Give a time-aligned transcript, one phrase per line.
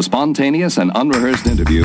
[0.00, 1.82] a spontaneous and unrehearsed interview.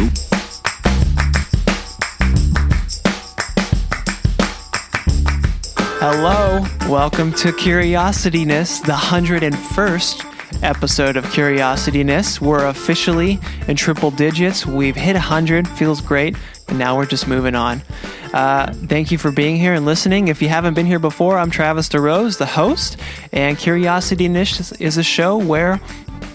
[5.99, 12.39] Hello, welcome to Curiosityness, the 101st episode of Curiosityness.
[12.39, 14.65] We're officially in triple digits.
[14.65, 16.37] We've hit 100, feels great,
[16.69, 17.81] and now we're just moving on.
[18.33, 20.29] Uh, thank you for being here and listening.
[20.29, 22.97] If you haven't been here before, I'm Travis DeRose, the host,
[23.33, 25.81] and Curiosityness is a show where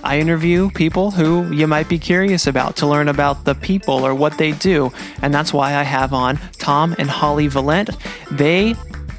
[0.03, 4.15] I interview people who you might be curious about to learn about the people or
[4.15, 4.93] what they do.
[5.23, 7.91] And that's why I have on Tom and Holly Valent.
[8.31, 8.75] They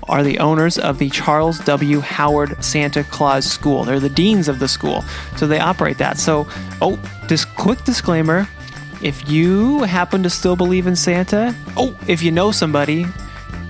[0.10, 2.00] are the owners of the Charles W.
[2.00, 3.84] Howard Santa Claus School.
[3.84, 5.04] They're the deans of the school.
[5.38, 6.18] So they operate that.
[6.18, 6.48] So,
[6.82, 8.48] oh, this quick disclaimer
[9.02, 13.06] if you happen to still believe in Santa, oh, if you know somebody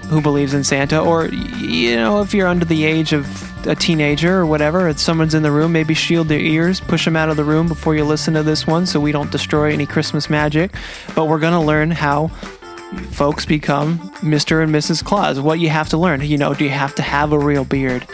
[0.07, 3.25] who believes in Santa, or, you know, if you're under the age of
[3.65, 7.15] a teenager or whatever, if someone's in the room, maybe shield their ears, push them
[7.15, 9.85] out of the room before you listen to this one so we don't destroy any
[9.85, 10.73] Christmas magic.
[11.15, 12.27] But we're going to learn how
[13.11, 14.63] folks become Mr.
[14.63, 15.03] and Mrs.
[15.03, 15.39] Claus.
[15.39, 18.05] What you have to learn, you know, do you have to have a real beard?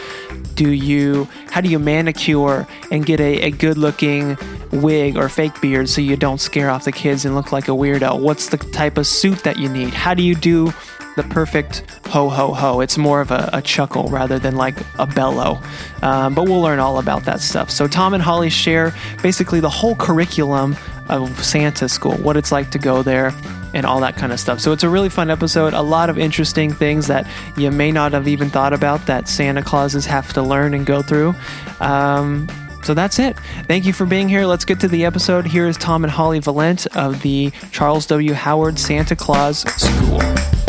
[0.54, 4.36] Do you, how do you manicure and get a, a good looking
[4.70, 7.72] wig or fake beard so you don't scare off the kids and look like a
[7.72, 8.20] weirdo?
[8.20, 9.94] What's the type of suit that you need?
[9.94, 10.72] How do you do
[11.18, 12.80] the perfect ho ho ho?
[12.80, 15.60] It's more of a, a chuckle rather than like a bellow.
[16.02, 17.70] Um, but we'll learn all about that stuff.
[17.70, 20.76] So Tom and Holly share basically the whole curriculum
[21.08, 23.32] of Santa school, what it's like to go there,
[23.74, 24.60] and all that kind of stuff.
[24.60, 25.74] So it's a really fun episode.
[25.74, 29.62] A lot of interesting things that you may not have even thought about that Santa
[29.62, 31.34] Clauses have to learn and go through.
[31.80, 32.48] Um,
[32.84, 33.36] so that's it.
[33.66, 34.46] Thank you for being here.
[34.46, 35.46] Let's get to the episode.
[35.46, 38.32] Here is Tom and Holly Valent of the Charles W.
[38.32, 40.67] Howard Santa Claus School.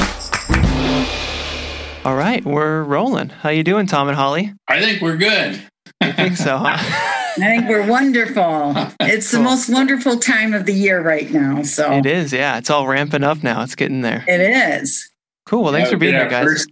[2.05, 3.30] All right, we're rolling.
[3.30, 4.53] How you doing, Tom and Holly?
[4.67, 5.61] I think we're good.
[6.00, 6.78] I think so, huh?
[6.80, 8.75] I think we're wonderful.
[9.02, 11.64] It's the most wonderful time of the year right now.
[11.64, 12.58] So It is, yeah.
[12.58, 13.64] It's all ramping up now.
[13.64, 14.23] It's getting there.
[14.27, 14.39] it
[14.81, 15.09] is.
[15.45, 15.64] Cool.
[15.64, 16.45] Well, thanks Yeah, for being here, guys.
[16.45, 16.70] First,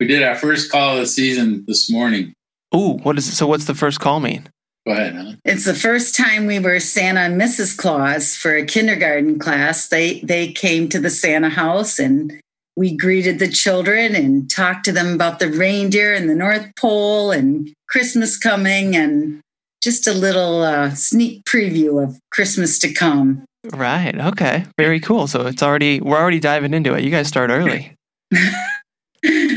[0.00, 2.32] we did our first call of the season this morning.
[2.74, 3.32] Ooh, what is it?
[3.32, 4.48] So, what's the first call mean?
[4.86, 5.32] Go ahead, huh?
[5.44, 7.76] It's the first time we were Santa and Mrs.
[7.76, 9.88] Claus for a kindergarten class.
[9.88, 12.40] They they came to the Santa house and
[12.76, 17.30] we greeted the children and talked to them about the reindeer and the North Pole
[17.30, 19.40] and Christmas coming and
[19.82, 23.44] just a little uh, sneak preview of Christmas to come.
[23.72, 24.18] Right.
[24.18, 24.64] Okay.
[24.76, 25.26] Very cool.
[25.26, 27.04] So it's already we're already diving into it.
[27.04, 27.94] You guys start early.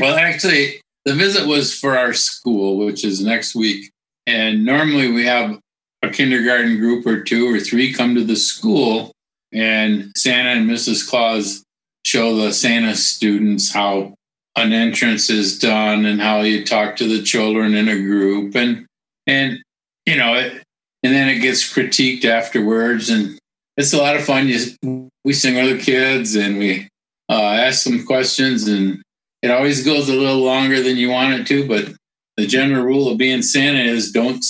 [0.00, 3.90] Well, actually, the visit was for our school, which is next week.
[4.26, 5.58] And normally we have
[6.02, 9.12] a kindergarten group or two or three come to the school,
[9.52, 11.08] and Santa and Mrs.
[11.08, 11.62] Claus
[12.08, 14.14] show the Santa students how
[14.56, 18.86] an entrance is done and how you talk to the children in a group and
[19.26, 19.58] and
[20.06, 20.62] you know it,
[21.02, 23.38] and then it gets critiqued afterwards and
[23.76, 24.48] it's a lot of fun.
[24.48, 26.88] You, we sing with the kids and we
[27.28, 29.02] uh, ask some questions and
[29.42, 31.92] it always goes a little longer than you want it to but
[32.38, 34.44] the general rule of being santa is don't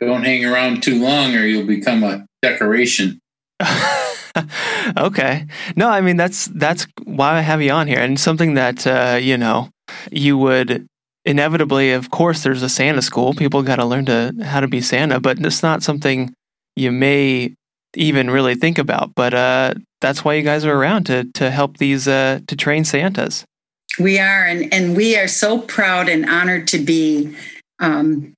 [0.00, 3.18] don't hang around too long or you'll become a decoration
[4.96, 5.46] okay.
[5.76, 9.18] No, I mean that's that's why I have you on here, and something that uh,
[9.20, 9.70] you know
[10.10, 10.86] you would
[11.24, 13.34] inevitably, of course, there's a Santa school.
[13.34, 16.32] People got to learn to how to be Santa, but it's not something
[16.76, 17.54] you may
[17.94, 19.14] even really think about.
[19.14, 22.84] But uh, that's why you guys are around to to help these uh, to train
[22.84, 23.44] Santas.
[23.98, 27.36] We are, and, and we are so proud and honored to be
[27.78, 28.32] um,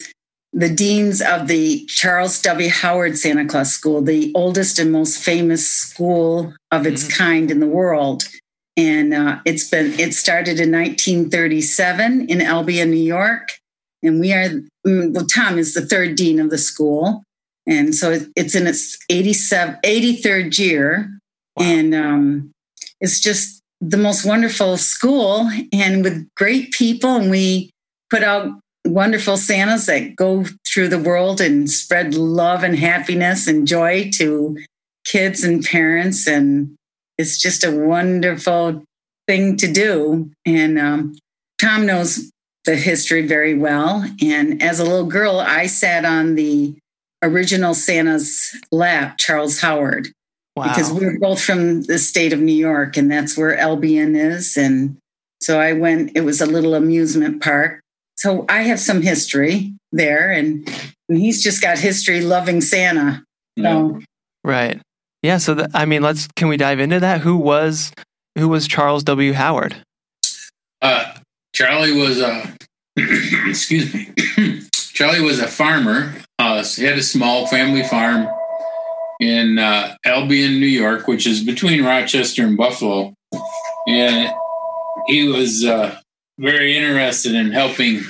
[0.57, 2.69] the deans of the Charles W.
[2.71, 7.11] Howard Santa Claus School, the oldest and most famous school of its Mhm.
[7.17, 8.29] kind in the world.
[8.77, 13.59] And uh, it's been it started in 1937 in Albion, New York,
[14.03, 14.49] and we are
[14.87, 15.27] mm, well.
[15.27, 17.23] Tom is the third dean of the school,
[17.67, 21.19] and so it's in its 87, 83rd year,
[21.57, 21.65] Wow.
[21.67, 22.51] and um,
[23.01, 27.71] it's just the most wonderful school and with great people and we
[28.09, 33.67] put out wonderful santas that go through the world and spread love and happiness and
[33.67, 34.59] joy to
[35.05, 36.75] kids and parents and
[37.19, 38.83] it's just a wonderful
[39.27, 41.17] thing to do and um,
[41.61, 42.31] tom knows
[42.65, 46.75] the history very well and as a little girl i sat on the
[47.23, 50.09] original santa's lap charles howard
[50.57, 50.69] Wow.
[50.69, 54.57] because we're both from the state of New York, and that's where Albion is.
[54.57, 54.97] And
[55.41, 57.81] so I went, it was a little amusement park.
[58.25, 60.67] So I have some history there, and,
[61.11, 63.23] and he's just got history loving Santa.
[63.59, 64.01] So
[64.43, 64.81] right.
[65.23, 65.37] Yeah.
[65.37, 67.21] So th- I mean, let's can we dive into that?
[67.21, 67.93] Who was
[68.39, 69.35] who was Charles W.
[69.35, 69.77] Howard?
[70.81, 71.17] Uh,
[71.53, 72.51] Charlie was a
[72.97, 74.09] excuse me.
[74.73, 76.15] Charlie was a farmer.
[76.39, 78.27] Uh, he had a small family farm
[79.21, 83.13] in uh, Albion, New York, which is between Rochester and Buffalo.
[83.87, 84.33] And
[85.09, 86.01] he was uh,
[86.39, 88.01] very interested in helping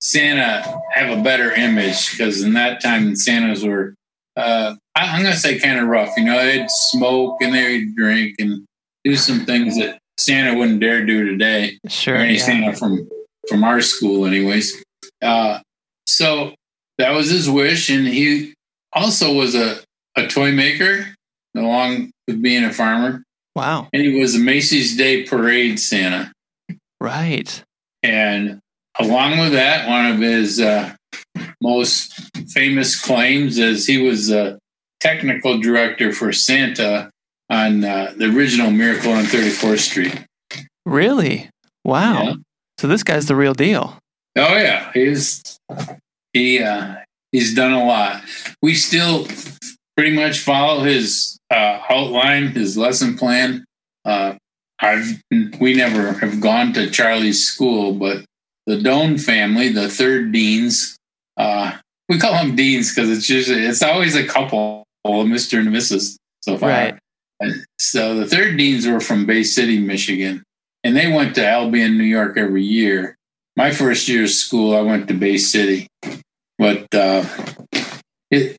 [0.00, 3.94] Santa have a better image because in that time Santas were,
[4.36, 6.10] uh, I'm going to say kind of rough.
[6.16, 8.64] You know, they'd smoke and they'd drink and
[9.04, 11.78] do some things that Santa wouldn't dare do today.
[11.88, 12.14] Sure.
[12.14, 12.42] Or any yeah.
[12.44, 13.08] Santa from
[13.48, 14.82] from our school, anyways.
[15.22, 15.58] Uh,
[16.06, 16.54] so
[16.98, 18.54] that was his wish, and he
[18.92, 19.80] also was a
[20.16, 21.06] a toy maker
[21.56, 23.22] along with being a farmer,
[23.54, 23.88] Wow.
[23.92, 26.32] and he was a Macy's Day Parade Santa.
[27.00, 27.62] Right.
[28.02, 28.60] And
[28.98, 30.94] along with that, one of his uh,
[31.60, 32.12] most
[32.50, 34.58] famous claims is he was a
[35.00, 37.10] technical director for Santa
[37.50, 40.24] on uh, the original Miracle on 34th Street.
[40.84, 41.50] Really?
[41.84, 42.22] Wow.
[42.22, 42.34] Yeah.
[42.78, 43.98] So this guy's the real deal.
[44.36, 45.58] Oh yeah, he's
[46.32, 46.96] he uh,
[47.32, 48.22] he's done a lot.
[48.62, 49.26] We still
[49.96, 53.64] pretty much follow his uh, outline, his lesson plan.
[54.04, 54.36] Uh,
[54.80, 55.20] I've
[55.60, 58.24] we never have gone to Charlie's school, but
[58.66, 60.96] the Doan family, the third deans,
[61.36, 61.76] uh,
[62.08, 66.16] we call them deans because it's usually it's always a couple, of Mister and Mrs.
[66.42, 66.68] So far.
[66.68, 66.94] Right.
[67.78, 70.42] So the third deans were from Bay City, Michigan,
[70.84, 73.16] and they went to Albion, New York every year.
[73.56, 75.88] My first year of school, I went to Bay City,
[76.58, 77.24] but uh,
[78.30, 78.56] it.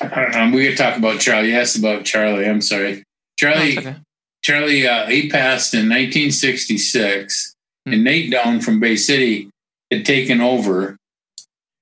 [0.00, 1.50] Um, we could talk about Charlie.
[1.50, 2.46] Yes, about Charlie.
[2.46, 3.04] I'm sorry,
[3.38, 3.74] Charlie.
[3.74, 3.96] That's okay.
[4.42, 7.54] Charlie, uh, he passed in 1966,
[7.86, 9.50] and Nate Doan from Bay City
[9.90, 10.96] had taken over.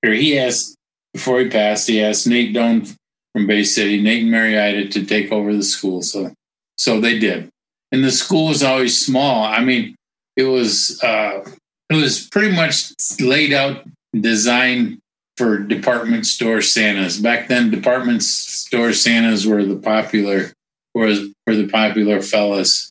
[0.04, 0.74] Or he asked
[1.12, 2.86] before he passed, he asked Nate Doan
[3.32, 6.02] from Bay City, Nate and Mary Ida, to take over the school.
[6.02, 6.32] So,
[6.76, 7.48] so they did,
[7.92, 9.44] and the school was always small.
[9.44, 9.96] I mean,
[10.36, 11.44] it was uh,
[11.90, 13.84] it was pretty much laid out,
[14.18, 14.98] designed
[15.38, 17.18] for department store Santas.
[17.18, 20.52] Back then, department store Santas were the popular
[20.94, 21.14] were,
[21.46, 22.90] were the popular fellas.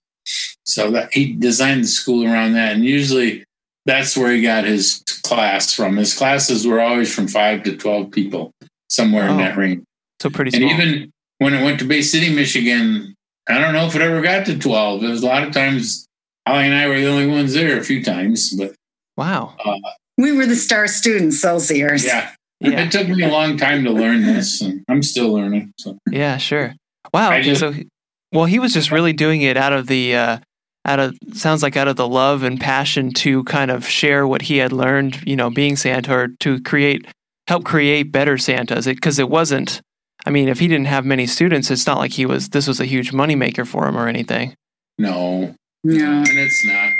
[0.65, 3.43] So that he designed the school around that, and usually
[3.85, 5.95] that's where he got his class from.
[5.97, 8.51] His classes were always from five to twelve people,
[8.89, 9.37] somewhere in Oh.
[9.37, 9.83] that range.
[10.21, 13.13] So pretty And even when it went to Bay City, Michigan,
[13.47, 15.03] I don't know if it ever got to twelve.
[15.03, 16.05] It was a lot of times.
[16.45, 18.73] Holly and I were the only ones there a few times, but
[19.17, 19.55] wow.
[19.63, 19.75] Uh,
[20.17, 22.05] We were the star students those years.
[22.05, 22.81] yeah, Yeah.
[22.85, 25.71] it took me a long time to learn this, and I'm still learning.
[25.79, 26.73] So Yeah, sure.
[27.13, 27.29] Wow.
[27.31, 27.87] Okay, just- so he-
[28.33, 30.37] well, he was just really doing it out of the uh
[30.85, 34.43] out of sounds like out of the love and passion to kind of share what
[34.43, 37.05] he had learned, you know, being Santa or to create
[37.47, 39.81] help create better Santas because it wasn't
[40.25, 42.79] I mean, if he didn't have many students, it's not like he was this was
[42.79, 44.53] a huge moneymaker for him or anything.
[44.97, 45.53] no,
[45.83, 46.19] Yeah.
[46.19, 46.91] and it's not.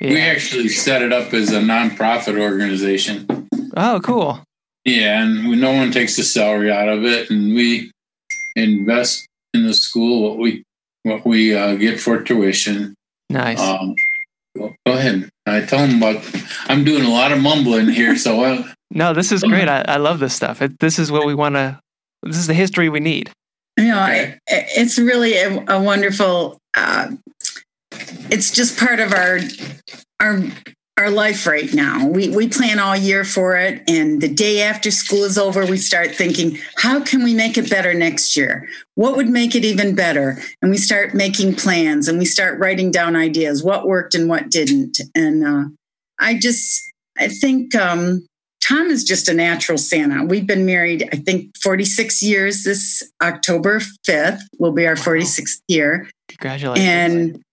[0.00, 3.48] We actually set it up as a nonprofit organization.
[3.76, 4.42] Oh, cool.
[4.84, 7.90] Yeah, and we, no one takes the salary out of it, and we
[8.54, 10.62] invest in the school what we
[11.04, 12.94] what we uh, get for tuition.
[13.30, 13.60] Nice.
[13.60, 13.94] Um,
[14.56, 15.30] go go ahead.
[15.46, 16.22] I tell them about.
[16.66, 19.68] I'm doing a lot of mumbling here, so uh, no, this is great.
[19.68, 20.60] I, I love this stuff.
[20.60, 21.80] It, this is what we want to
[22.24, 23.30] this is the history we need.
[23.76, 24.38] You know, Okay.
[24.46, 26.58] it, it's really a, a wonderful.
[26.76, 27.10] Uh,
[28.30, 29.40] it's just part of our
[30.20, 30.42] our
[30.96, 32.06] our life right now.
[32.06, 35.76] We we plan all year for it, and the day after school is over, we
[35.76, 38.68] start thinking, how can we make it better next year?
[38.94, 40.38] What would make it even better?
[40.62, 44.50] And we start making plans, and we start writing down ideas, what worked and what
[44.50, 45.00] didn't.
[45.14, 45.64] And uh,
[46.20, 46.80] I just,
[47.18, 48.24] I think um,
[48.60, 50.24] Tom is just a natural Santa.
[50.24, 52.62] We've been married, I think, 46 years.
[52.62, 56.08] This October 5th will be our 46th year.
[56.28, 56.88] Congratulations.
[56.88, 57.43] And,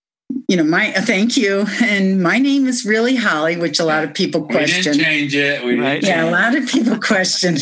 [0.48, 1.66] you know, my thank you.
[1.82, 4.94] And my name is really Holly, which a lot of people we didn't question.
[4.94, 5.64] change it.
[5.64, 6.02] We Right.
[6.02, 7.58] didn't Yeah, a lot of people question.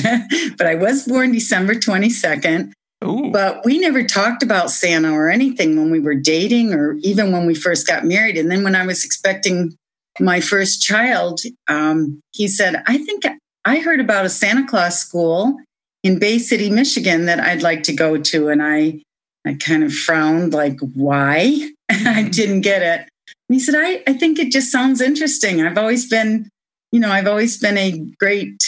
[0.57, 2.71] but I was born December 22nd.
[3.03, 3.29] Ooh.
[3.31, 7.45] But we never talked about Santa or anything when we were dating or even when
[7.45, 8.37] we first got married.
[8.37, 9.75] And then when I was expecting
[10.19, 13.23] my first child, um, he said, I think
[13.63, 15.57] I heard about a Santa Claus school
[16.03, 18.49] in Bay City, Michigan that I'd like to go to.
[18.49, 19.01] And I,
[19.49, 21.71] I kind of frowned, like, why?
[21.89, 23.09] I didn't get it.
[23.49, 25.61] And he said, I, I think it just sounds interesting.
[25.61, 26.49] I've always been,
[26.91, 28.63] you know, I've always been a great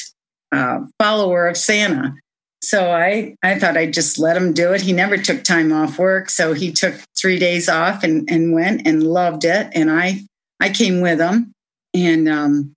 [0.52, 2.16] uh, follower of Santa.
[2.64, 4.82] So I, I thought I'd just let him do it.
[4.82, 6.32] He never took time off work.
[6.32, 9.68] So he took three days off and, and went and loved it.
[9.74, 10.22] And I,
[10.60, 11.52] I came with him
[11.94, 12.74] and um,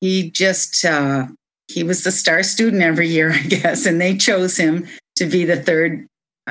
[0.00, 1.26] he just, uh,
[1.68, 3.86] he was the star student every year, I guess.
[3.86, 6.06] And they chose him to be the third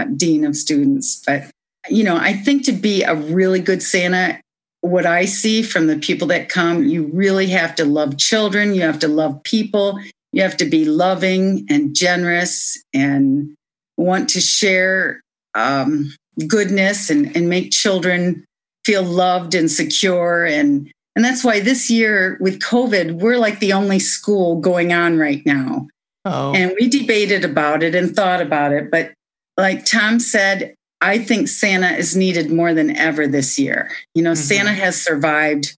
[0.05, 1.21] dean of students.
[1.25, 1.49] But,
[1.89, 4.39] you know, I think to be a really good Santa,
[4.81, 8.73] what I see from the people that come, you really have to love children.
[8.75, 9.99] You have to love people.
[10.33, 13.55] you have to be loving and generous and
[13.97, 15.21] want to share
[15.55, 16.13] um,
[16.47, 18.45] goodness and, and make children
[18.85, 23.73] feel loved and secure and and that's why this year with covid we're like the
[23.73, 25.87] only school going on right now
[26.23, 29.11] Oh, and we debated about it and thought about it but
[29.57, 33.91] like tom said i think santa is needed more than ever this year.
[34.15, 34.37] You know Mhm.
[34.37, 35.75] santa has survived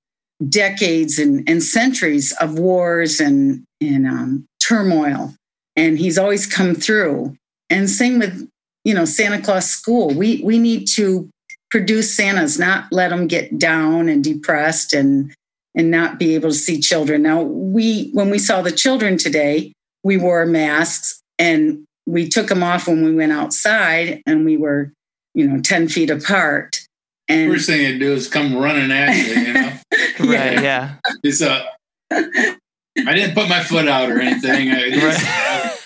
[0.48, 5.34] decades and, and centuries of wars and, and um, turmoil
[5.76, 7.36] and he's always come through.
[7.70, 8.48] And same with
[8.86, 10.10] you know santa claus school.
[10.14, 11.30] We we need to
[11.70, 15.34] produce santas not let them get down and depressed and
[15.76, 17.22] and not be able to see children.
[17.22, 22.64] Now we when we saw the children today we wore masks and we took them
[22.64, 24.92] off when we went outside and we were
[25.36, 26.80] you know 10 feet apart
[27.28, 29.36] and First thing they do is come running at you.
[29.36, 29.72] You know,
[30.34, 30.64] right.
[30.64, 30.96] Yeah.
[31.24, 31.64] it's a.
[32.12, 34.72] I didn't put my foot out or anything.
[34.72, 35.26] I just,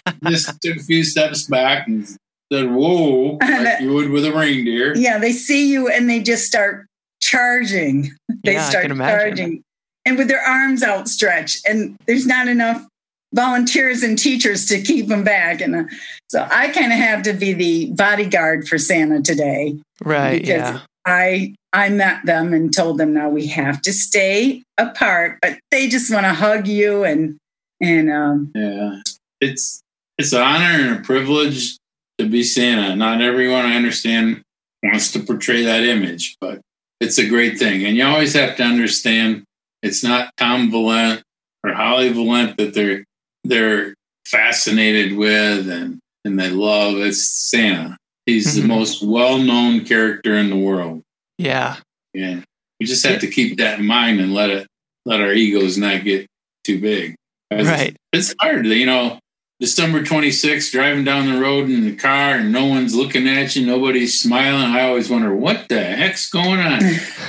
[0.06, 4.32] I just took a few steps back and said, "Whoa!" like you would with a
[4.32, 4.96] reindeer.
[4.96, 6.88] yeah they see you and they just start
[7.22, 8.12] charging
[8.46, 9.64] they Yeah, I start can charging
[10.06, 12.86] and with their arms outstretched and there's not enough
[13.34, 15.84] volunteers and teachers to keep them back and uh,
[16.30, 20.42] so i kind of have to be the bodyguard for santa today Right.
[20.42, 20.80] Because Yeah.
[21.06, 25.88] i i met them and told them now we have to stay apart but they
[25.88, 27.38] just want to hug you and
[27.82, 29.00] and um Yeah,
[29.42, 29.82] it's
[30.18, 31.78] it's an honor and a privilege
[32.20, 32.96] to be Santa.
[32.96, 34.44] Not everyone I understand
[34.84, 36.62] wants to portray that image, but
[37.02, 37.84] it's a great thing.
[37.84, 39.44] And you always have to understand
[39.82, 41.24] it's not Tom Valent
[41.64, 43.04] or Holly Valent that they're
[43.44, 43.94] they're
[44.28, 46.96] fascinated with and and they love.
[46.98, 47.98] It's Santa.
[48.26, 48.62] He's Mhm.
[48.62, 51.02] the most well known character in the world.
[51.38, 51.78] Yeah.
[52.14, 52.42] Yeah,
[52.80, 54.68] we just have to keep that in mind and let it
[55.06, 56.28] let our egos not get
[56.64, 57.16] too big.
[57.52, 57.96] Right.
[58.14, 59.20] It's hard, you know.
[59.60, 63.66] December 26th, driving down the road in the car and no one's looking at you,
[63.66, 64.72] nobody's smiling.
[64.74, 66.82] I always wonder what the heck's going on.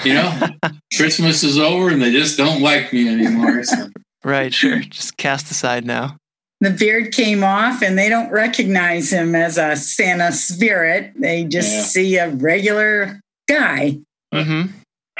[0.04, 0.40] You know,
[0.96, 3.62] Christmas is over and they just don't like me anymore.
[3.64, 3.88] So,
[4.24, 4.52] Right.
[4.54, 4.80] Sure.
[4.80, 6.16] Just cast aside now.
[6.60, 11.12] the beard came off and they don't recognize him as a Santa spirit.
[11.18, 11.82] They just Yeah.
[11.82, 13.98] see a regular guy.
[14.32, 14.62] hmm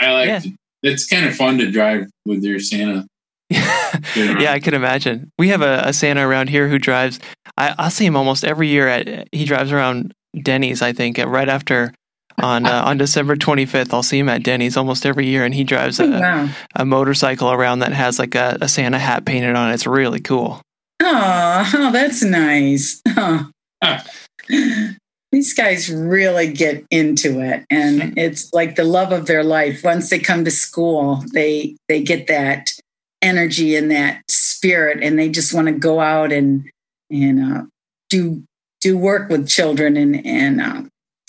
[0.01, 0.39] I like Yeah.
[0.41, 3.07] to- it's kind of fun to drive with your Santa.
[3.51, 5.31] yeah, I can imagine.
[5.39, 7.21] We have a, a Santa around here who drives.
[7.57, 8.89] I, I see him almost every year.
[8.89, 10.83] At he drives around Denny's.
[10.83, 11.93] I think at, right after
[12.43, 15.65] on uh, on December 25th, I'll see him at Denny's almost every year, and he
[15.65, 16.49] drives Oh, a, wow.
[16.75, 19.75] a motorcycle around that has like a, a Santa hat painted on it.
[19.75, 20.61] It's really cool.
[21.03, 23.01] Oh, oh that's nice.
[23.17, 23.49] Oh.
[25.33, 29.83] These guys really get into it and it's like the love of their life.
[29.83, 32.71] Once they come to school, they they get that
[33.21, 36.71] energy and that spirit and they just want to go out and
[37.11, 37.63] and uh,
[38.11, 38.45] do
[38.81, 40.83] do work with children and and uh,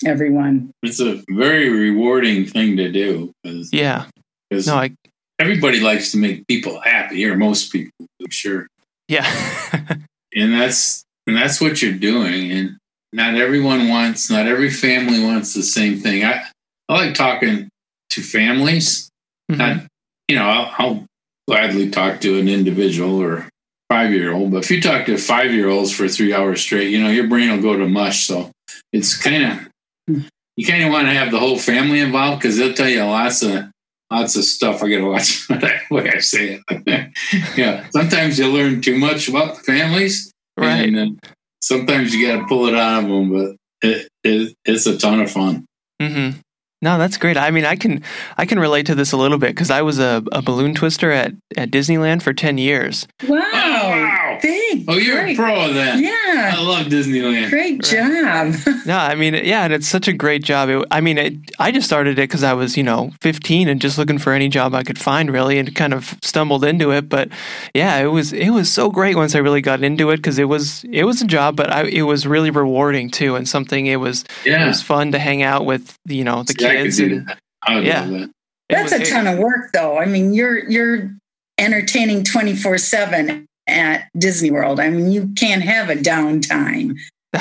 [0.04, 0.70] everyone.
[0.82, 4.06] It's a very rewarding thing to do because Yeah.
[4.50, 4.94] No, I
[5.38, 8.66] everybody likes to make people happy, or most people, I'm sure.
[9.08, 9.26] yeah.
[10.34, 12.76] and that's and that's what you're doing and
[13.12, 16.42] not everyone wants not every family wants the same thing i
[16.88, 17.68] i like talking
[18.10, 19.08] to families
[19.50, 19.58] Mhm.
[19.58, 19.86] not
[20.28, 21.04] you know I'll, I'll
[21.48, 23.48] gladly talk to an individual or
[23.88, 26.90] five year old but if you talk to five year olds for three hours straight
[26.90, 28.50] you know your brain will go to mush so
[28.92, 29.68] it's kind of
[30.56, 33.42] you kind of want to have the whole family involved because they'll tell you lots
[33.42, 33.66] of
[34.10, 37.12] lots of stuff i gotta watch what I, what I say it
[37.56, 40.88] yeah sometimes you learn too much about families Right.
[40.88, 41.28] and uh,
[41.60, 45.20] sometimes you got to pull it out of them, but it, it it's a ton
[45.20, 45.66] of fun.
[46.00, 46.38] Mm-hmm.
[46.82, 47.36] No, that's great.
[47.36, 48.02] I mean, I can
[48.38, 51.10] I can relate to this a little bit because I was a, a balloon twister
[51.10, 53.06] at, at Disneyland for ten years.
[53.28, 53.38] Wow.
[53.42, 54.25] wow.
[54.42, 54.84] Big.
[54.88, 55.38] Oh, you're great.
[55.38, 55.98] a pro then.
[55.98, 56.56] I Yeah.
[56.56, 57.50] I love Disneyland.
[57.50, 58.54] Great job.
[58.86, 60.68] No, I mean, yeah, and it's such a great job.
[60.68, 63.80] It, I mean, it, I just started it because I was, you know, 15 and
[63.80, 67.08] just looking for any job I could find, really, and kind of stumbled into it.
[67.08, 67.30] But
[67.74, 70.44] yeah, it was it was so great once I really got into it because it
[70.44, 73.96] was it was a job, but I, it was really rewarding too, and something it
[73.96, 74.64] was yeah.
[74.64, 76.96] it was fun to hang out with, you know, the See, kids.
[76.98, 77.38] do And that.
[77.66, 78.00] I Yeah.
[78.04, 78.30] love that.
[78.68, 79.98] That's was- a ton of work, though.
[79.98, 81.10] I mean, you're you're
[81.58, 84.80] entertaining twenty four seven at Disney World.
[84.80, 86.96] I mean, you can't have a downtime.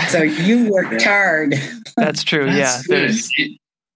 [0.10, 1.56] So you worked hard.
[1.98, 2.46] That's true.
[2.48, 2.98] yeah, That's good.
[3.10, 3.30] there's-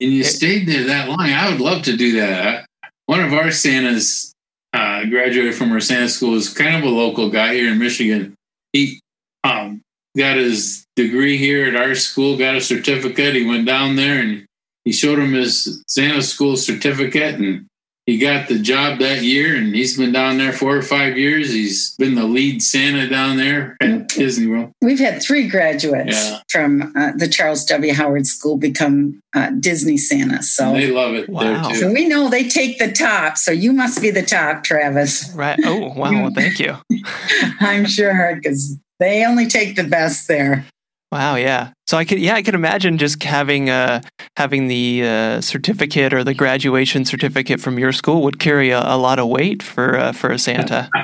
[0.02, 1.20] And you it- stayed there that long.
[1.22, 2.66] I would love to do that.
[3.08, 4.34] One of our Santas
[4.74, 8.36] uh, graduated from our Santa school is kind of a local guy here in Michigan.
[8.72, 9.00] He
[9.44, 9.82] um,
[10.16, 13.34] got his degree here at our school, got a certificate.
[13.36, 14.46] He went down there and
[14.86, 17.66] he showed him his Santa school certificate, and
[18.10, 21.52] he got the job that year, and he's been down there four or five years.
[21.54, 24.72] He's been the lead Santa down there at Disney World.
[24.82, 26.40] We've had three graduates Yeah.
[26.50, 27.94] from uh, the Charles W.
[27.94, 30.42] Howard School become uh, Disney Santa.
[30.42, 31.42] So, They love it Wow.
[31.70, 31.94] there so too.
[31.94, 33.38] we know they take the top.
[33.38, 35.32] So you must be the top, Travis.
[35.36, 35.60] Right.
[35.64, 36.12] Oh, wow.
[36.24, 36.76] Well, thank you.
[37.60, 40.66] I'm sure because they only take the best there.
[41.12, 41.72] Wow, yeah.
[41.88, 44.02] So I could, yeah, I could imagine just having uh
[44.38, 48.98] having the uh, certificate or the graduation certificate from your school would carry a, a
[48.98, 50.90] lot of weight for uh, for a Santa.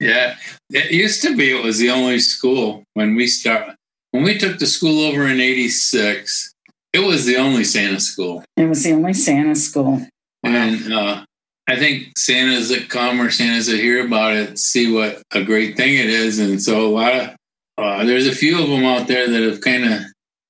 [0.00, 0.34] Yeah,
[0.70, 3.76] it used to be it was the only school when we start
[4.10, 6.52] when we took the school over in '86.
[6.92, 10.04] It was the only Santa school, It was the only Santa school.
[10.42, 11.24] and uh,
[11.68, 15.76] I think Santas that come or Santas that hear about it see what a great
[15.76, 17.36] thing it is, and so a lot of
[17.78, 20.02] uh, there's a few of them out there that have kind of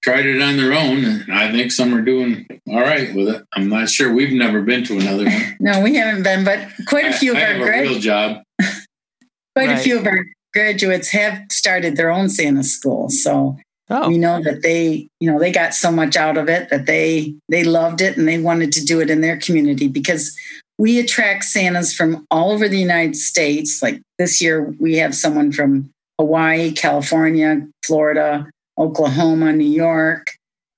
[0.02, 3.43] tried it on their own, and I think some are doing all right with it.
[3.55, 4.12] I'm not sure.
[4.12, 5.57] We've never been to another one.
[5.61, 8.00] No, we haven't been, but quite a few I, I of have our a real
[8.00, 8.43] job.
[9.55, 13.09] quite a few of our graduates have started their own Santa school.
[13.11, 13.57] So
[13.95, 16.87] Oh, we know that they, you know, they got so much out of it that
[16.87, 20.35] they they loved it and they wanted to do it in their community because
[20.79, 23.83] we attract Santas from all over the United States.
[23.83, 30.26] Like this year, we have someone from Hawaii, California, Florida, Oklahoma, New York,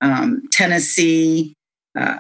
[0.00, 1.55] um, Tennessee.
[1.99, 2.19] Uh,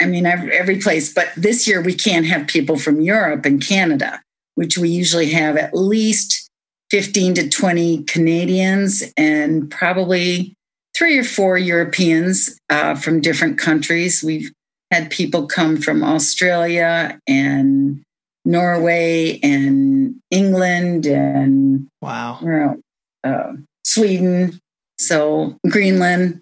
[0.00, 1.12] I mean, every, every place.
[1.12, 4.20] But this year, we can't have people from Europe and Canada,
[4.54, 6.48] which we usually have at least
[6.90, 10.54] 15 to 20 Canadians and probably
[10.96, 14.22] three or four Europeans uh, from different countries.
[14.22, 14.52] We've
[14.90, 18.02] had people come from Australia and
[18.44, 22.38] Norway and England and wow.
[22.40, 22.80] where else?
[23.22, 23.52] Uh,
[23.84, 24.58] Sweden,
[24.98, 26.40] so Greenland.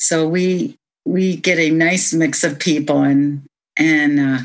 [0.00, 3.42] So we we get a nice mix of people and
[3.78, 4.38] and uh,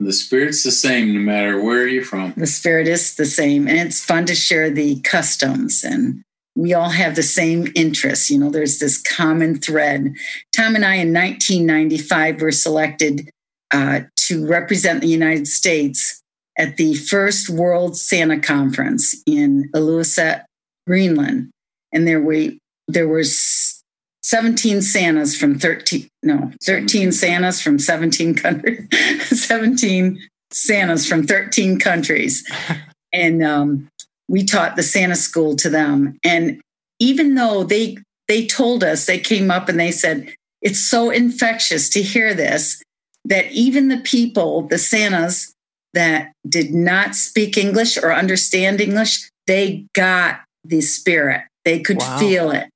[0.00, 2.32] The spirit's the same no matter where you're from.
[2.36, 6.22] the spirit is the same and it's fun to share the customs and
[6.56, 10.14] we all have the same interests you know there's this common thread
[10.54, 13.28] tom and i in 1995 were selected
[13.72, 16.22] uh, to represent the united states
[16.58, 20.44] at the first world santa conference in Ilulissat,
[20.86, 21.50] greenland.
[21.92, 22.50] And there were
[22.88, 23.82] there was
[24.22, 28.86] 17 santas from 13 no 13 santas from 17 countries
[29.46, 30.18] 17
[30.52, 32.46] santas from 13 countries.
[33.12, 33.88] And um,
[34.28, 36.18] we taught the santa school to them.
[36.22, 36.60] And
[36.98, 37.96] even though they
[38.28, 42.82] they told us they came up and they said it's so infectious to hear this
[43.24, 45.54] that even the people the santas
[45.94, 51.42] that did not speak english or understand english they got the spirit.
[51.64, 52.18] They could Wow.
[52.18, 52.68] feel it.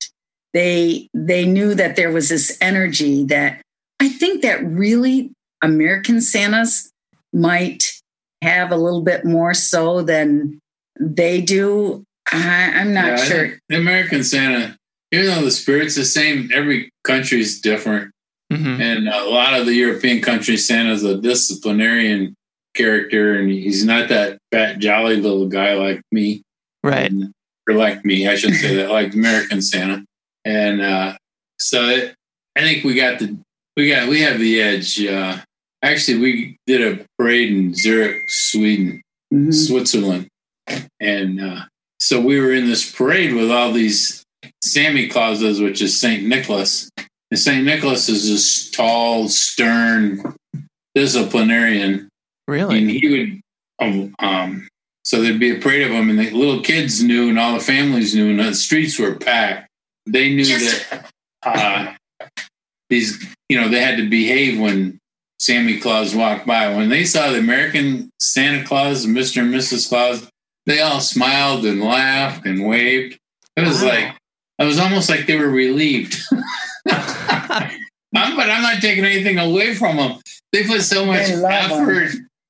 [0.52, 3.60] They they knew that there was this energy that
[4.00, 6.90] i think that really american santas
[7.32, 7.92] might
[8.42, 10.58] have a little bit more so than
[11.00, 12.04] they do.
[12.32, 13.58] I, i'm not Yeah, sure.
[13.68, 14.76] The American Santa,
[15.12, 18.12] even though the spirit's the same, every country's different.
[18.52, 22.34] hmm And a lot of the European countries, Santa's a disciplinarian
[22.74, 26.42] character, and he's not that fat, jolly little guy like me.
[26.83, 27.11] Right.
[27.11, 27.33] And-
[27.68, 30.02] or like me, I should say that, like American Santa.
[30.44, 31.16] And uh,
[31.59, 32.14] so it,
[32.56, 33.37] I think we got the
[33.76, 35.04] we got we have the edge.
[35.04, 35.37] Uh,
[35.83, 39.02] actually, we did a parade in Zurich, Sweden,
[39.33, 39.52] Mhm.
[39.54, 40.26] Switzerland,
[40.98, 41.61] and uh,
[42.00, 44.24] so we were in this parade with all these
[44.64, 46.88] Sammy Clauses, which is Saint Nicholas.
[47.30, 50.35] And Saint Nicholas is this tall, stern
[50.96, 52.09] disciplinarian,
[52.76, 53.40] and he would
[53.86, 54.68] um, um
[55.04, 57.60] so there'd be a parade of them and the little kids knew and all the
[57.60, 59.68] families knew and the streets were packed.
[60.06, 61.10] They knew that
[61.42, 61.94] uh
[62.88, 64.98] these you know they had to behave when
[65.38, 66.74] sammy claus walked by.
[66.74, 70.28] When they saw the american santa claus mr and mrs claus
[70.66, 73.18] they all smiled and laughed and waved.
[73.56, 73.88] It was Wow.
[73.88, 74.16] like
[74.58, 76.16] it was almost like they were relieved.
[76.90, 80.20] I'm, but I'm not taking anything away from them.
[80.52, 81.70] They put so much They love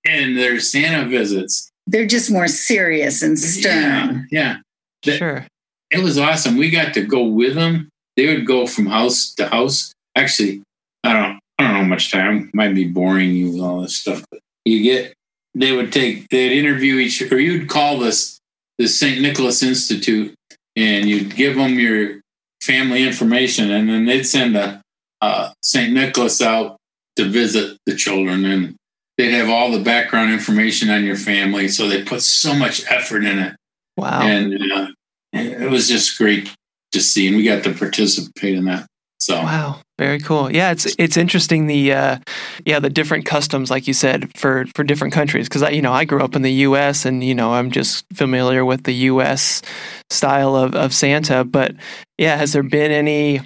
[0.04, 0.12] 'em.
[0.12, 1.70] effort in their Santa visits.
[1.86, 4.58] they're just more serious and stern Yeah,
[5.04, 5.16] yeah.
[5.16, 5.46] Sure.
[5.90, 6.56] It was awesome.
[6.56, 7.88] We got to go with them.
[8.16, 9.92] They would go from house to house.
[10.16, 10.62] Actually,
[11.02, 12.50] I don't I don't know much time.
[12.54, 14.24] Might be boring you with all this stuff.
[14.30, 15.14] But you get
[15.54, 18.38] they would take they'd interview each or you'd call this
[18.78, 19.20] the St.
[19.20, 20.34] Nicholas Institute
[20.76, 22.20] and you'd give them your
[22.62, 24.80] family information and then they'd send a
[25.20, 25.92] uh, St.
[25.92, 26.76] Nicholas out
[27.16, 28.76] to visit the children and
[29.20, 31.68] they'd have all the background information on your family.
[31.68, 33.54] So they put so much effort in it
[33.96, 34.22] Wow.
[34.22, 34.86] and uh,
[35.32, 36.50] it was just great
[36.92, 38.86] to see, and we got to participate in that.
[39.18, 40.50] So wow, very cool.
[40.50, 42.18] Yeah, it's it's interesting the uh,
[42.64, 45.46] yeah the different customs, like you said, for for different countries.
[45.46, 47.04] Because I you know I grew up in the U.S.
[47.04, 49.60] and you know I'm just familiar with the U.S.
[50.08, 51.44] style of of Santa.
[51.44, 51.74] But
[52.16, 53.42] yeah, has there been any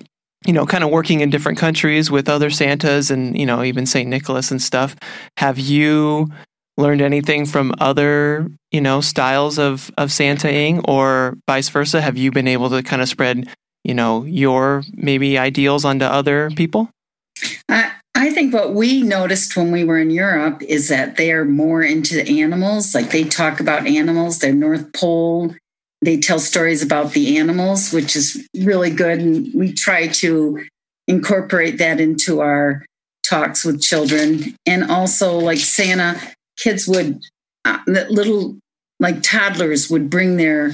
[0.47, 3.87] you know, kind of working in different countries with other Santas and, you know, even
[3.87, 4.09] St.
[4.09, 4.95] Nicholas and stuff.
[5.39, 6.29] Have you
[6.77, 12.01] learned anything from other, you know, styles of, of Santaing or vice versa?
[12.01, 13.49] Have you been able to kind of spread,
[13.85, 16.91] you know, your maybe ideals onto other people?
[17.69, 21.45] I, I think what we noticed when we were in Europe is that they are
[21.45, 22.95] more into animals.
[22.95, 25.55] Like they talk about animals, their North Pole
[26.05, 29.19] they tell stories about the animals, which is really good.
[29.19, 30.64] And we try to
[31.07, 32.85] incorporate that into our
[33.23, 34.57] talks with children.
[34.67, 36.21] And also, like Santa,
[36.57, 37.21] kids would,
[37.64, 38.59] uh, little
[39.01, 40.73] like toddlers would bring their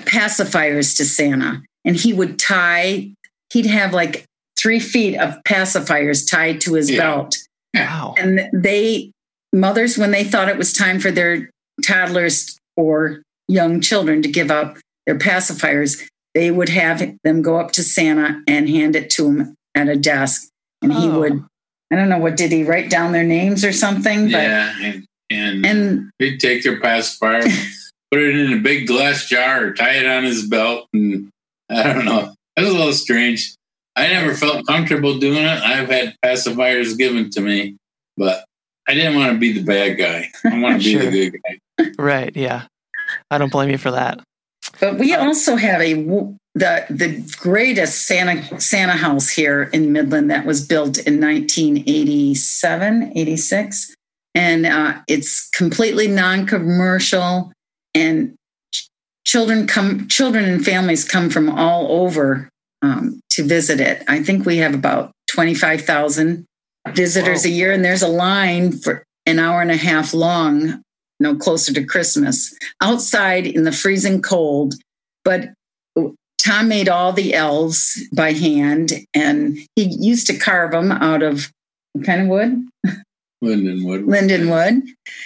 [0.00, 3.10] pacifiers to Santa, and he would tie,
[3.52, 4.24] he'd have like
[4.58, 6.98] three feet of pacifiers tied to his yeah.
[6.98, 7.36] belt.
[7.74, 8.14] Wow.
[8.16, 9.10] And they,
[9.52, 11.50] mothers, when they thought it was time for their
[11.84, 17.72] toddlers or young children to give up their pacifiers, they would have them go up
[17.72, 20.48] to Santa and hand it to him at a desk.
[20.82, 21.00] And oh.
[21.00, 21.44] he would,
[21.90, 24.26] I don't know, what did he write down their names or something?
[24.26, 24.74] But, yeah.
[24.80, 27.42] And, and, and he'd take their pacifier,
[28.10, 30.86] put it in a big glass jar or tie it on his belt.
[30.92, 31.30] And
[31.70, 32.34] I don't know.
[32.56, 33.54] That was a little strange.
[33.96, 35.62] I never felt comfortable doing it.
[35.62, 37.76] I've had pacifiers given to me,
[38.16, 38.44] but
[38.86, 40.30] I didn't want to be the bad guy.
[40.44, 41.10] I want to be sure.
[41.10, 41.90] the good guy.
[41.98, 42.36] Right.
[42.36, 42.66] Yeah.
[43.30, 44.20] I don't blame you for that.
[44.80, 45.94] But we also have a
[46.54, 53.94] the the greatest Santa Santa house here in Midland that was built in 1987, 86.
[54.34, 57.52] And uh, it's completely non-commercial
[57.94, 58.34] and
[59.24, 62.48] children come children and families come from all over
[62.82, 64.04] um, to visit it.
[64.08, 66.44] I think we have about 25,000
[66.88, 70.82] visitors a year and there's a line for an hour and a half long
[71.20, 74.74] know, closer to Christmas, outside in the freezing cold.
[75.24, 75.50] But
[76.38, 81.50] Tom made all the elves by hand, and he used to carve them out of
[82.04, 82.68] kind of wood.
[83.40, 84.06] Linden wood.
[84.06, 84.82] Linden wood,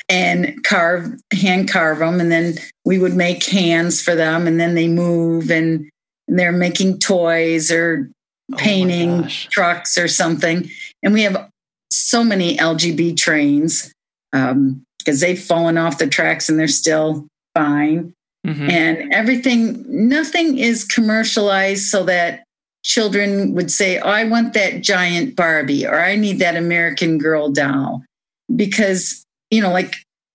[0.09, 4.75] and carve, hand carve them, and then we would make hands for them, and then
[4.75, 5.89] they move, and
[6.29, 8.11] they're making toys or
[8.53, 10.69] oh painting oh trucks or something.
[11.03, 11.49] And we have
[11.91, 13.93] so many LGB trains.
[14.33, 18.13] Um, because they've fallen off the tracks and they're still fine.
[18.47, 18.71] Mm-hmm.
[18.71, 22.45] And everything, nothing is commercialized so that
[22.85, 27.51] children would say, Oh, I want that giant Barbie or I need that American Girl
[27.51, 28.03] doll.
[28.55, 29.95] Because, you know, like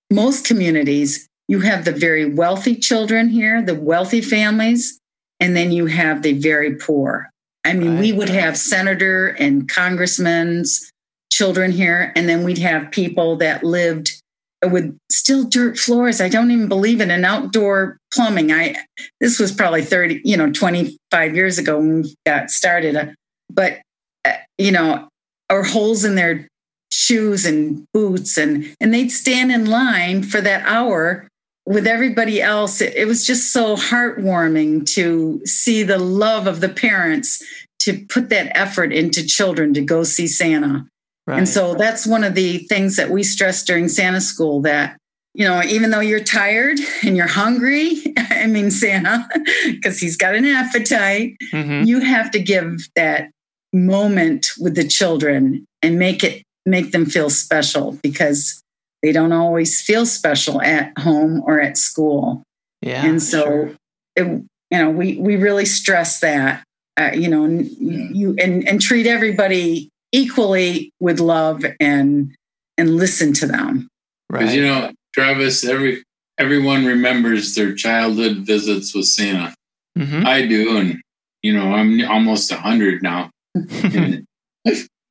[0.10, 5.00] most communities, you have the very wealthy children here, the wealthy families,
[5.40, 7.30] and then you have the very poor.
[7.64, 8.00] I mean, right.
[8.00, 10.92] we would have senator and congressmen's
[11.32, 14.22] children here, and then we'd have people that lived
[14.66, 16.20] with still dirt floors.
[16.20, 18.52] I don't even believe in an outdoor plumbing.
[18.52, 18.76] I
[19.20, 22.96] this was probably 30, you know, 25 years ago when we got started.
[22.96, 23.06] Uh,
[23.50, 23.80] but
[24.26, 25.08] uh, you know,
[25.52, 26.48] or holes in their
[26.92, 31.28] shoes and boots and and they'd stand in line for that hour
[31.66, 32.82] with everybody else.
[32.82, 37.44] It, it was just so heartwarming to see the love of the parents
[37.80, 40.88] to put that effort into children to go see Santa.
[41.28, 41.40] Right.
[41.40, 44.98] And so that's one of the things that we stress during Santa school that,
[45.34, 49.28] you know, even though you're tired and you're hungry, I mean, Santa,
[49.66, 51.84] because he's got an appetite, mm-hmm.
[51.86, 53.30] you have to give that
[53.74, 58.64] moment with the children and make it, make them feel special because
[59.04, 62.42] they don't always feel special at home or at school.
[62.82, 63.06] Yeah.
[63.06, 63.76] And so, sure.
[64.16, 66.64] it, you know, we, we really stress that,
[66.98, 68.08] uh, you know, yeah.
[68.14, 72.36] you, and, and treat everybody equally with love and
[72.78, 73.88] and listen to them.
[74.30, 74.54] Right.
[74.54, 76.04] You know, Travis, every
[76.38, 79.54] everyone remembers their childhood visits with Santa.
[79.98, 80.28] Mm-hmm.
[80.28, 81.02] I do, and
[81.42, 83.32] you know, I'm almost a hundred now.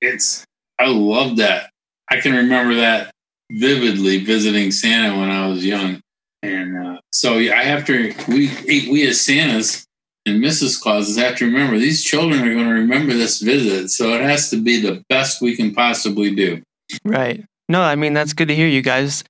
[0.01, 0.45] it's
[0.79, 1.71] I love that.
[2.11, 3.11] I can remember that
[3.51, 6.01] vividly visiting Santa when I was young,
[6.43, 8.15] and uh, so yeah, I have to.
[8.29, 9.86] We we as Santas
[10.27, 10.81] and Mrs.
[10.81, 13.91] Clauses have to remember these children are going to remember this visit.
[13.91, 16.63] So it has to be the best we can possibly do.
[17.05, 17.45] Right.
[17.69, 19.25] No, I mean, that's good to hear you guys.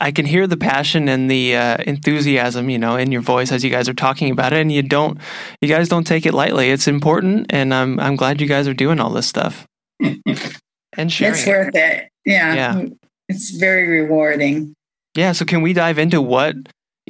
[0.00, 3.62] I can hear the passion and the uh, enthusiasm, you know, in your voice as
[3.62, 4.60] you guys are talking about it.
[4.60, 5.18] And you don't,
[5.60, 6.70] you guys don't take it lightly.
[6.70, 7.46] It's important.
[7.50, 9.66] And I'm, I'm glad you guys are doing all this stuff
[10.00, 11.34] and sharing.
[11.34, 12.08] It's worth it.
[12.24, 12.54] Yeah.
[12.54, 12.84] Yeah.
[13.28, 14.74] It's very rewarding.
[15.16, 15.32] Yeah.
[15.32, 16.56] So can we dive into what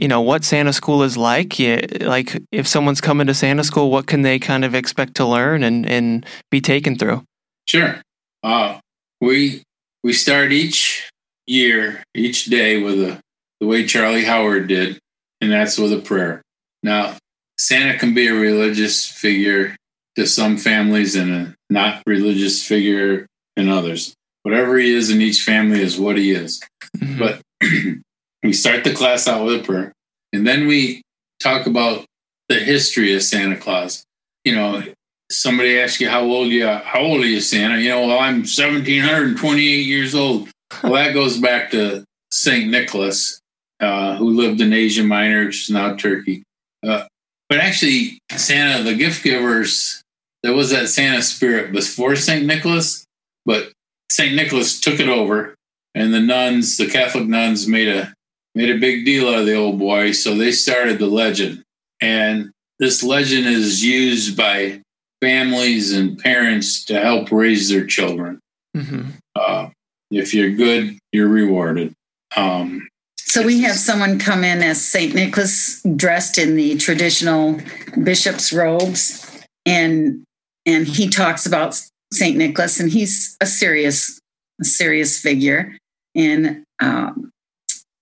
[0.00, 1.58] you know what Santa School is like.
[1.58, 5.26] Yeah, like if someone's coming to Santa School, what can they kind of expect to
[5.26, 7.22] learn and and be taken through?
[7.66, 8.00] Sure.
[8.42, 8.80] Uh,
[9.20, 9.62] we
[10.02, 11.10] we start each
[11.46, 13.20] year, each day with a
[13.60, 14.98] the way Charlie Howard did,
[15.42, 16.40] and that's with a prayer.
[16.82, 17.16] Now,
[17.58, 19.76] Santa can be a religious figure
[20.16, 24.14] to some families and a not religious figure in others.
[24.44, 26.62] Whatever he is in each family is what he is.
[26.96, 27.18] Mm-hmm.
[27.18, 27.42] But
[28.42, 29.92] we start the class out with a prayer,
[30.32, 31.02] and then we
[31.40, 32.04] talk about
[32.48, 34.04] the history of Santa Claus.
[34.44, 34.82] You know,
[35.30, 37.78] somebody asks you how old you are, how old are you, Santa?
[37.78, 40.48] You know, well, I'm 1728 years old.
[40.84, 43.40] Well, that goes back to Saint Nicholas,
[43.80, 46.44] uh, who lived in Asia Minor, which is now Turkey.
[46.86, 47.06] Uh,
[47.48, 50.00] but actually, Santa, the gift givers,
[50.44, 53.04] there was that Santa spirit before Saint Nicholas,
[53.44, 53.72] but
[54.12, 55.56] Saint Nicholas took it over,
[55.96, 58.14] and the nuns, the Catholic nuns, made a
[58.54, 60.12] made a big deal out of the old boy.
[60.12, 61.62] So they started the legend,
[62.00, 64.80] and this legend is used by
[65.20, 68.40] families and parents to help raise their children.
[68.76, 69.10] Mm-hmm.
[69.34, 69.68] Uh,
[70.10, 71.94] if you're good, you're rewarded.
[72.36, 77.60] Um, so we have someone come in as Saint Nicholas, dressed in the traditional
[78.02, 80.24] bishop's robes, and
[80.66, 81.80] and he talks about
[82.12, 84.18] Saint Nicholas, and he's a serious,
[84.60, 85.76] a serious figure,
[86.16, 87.30] and um,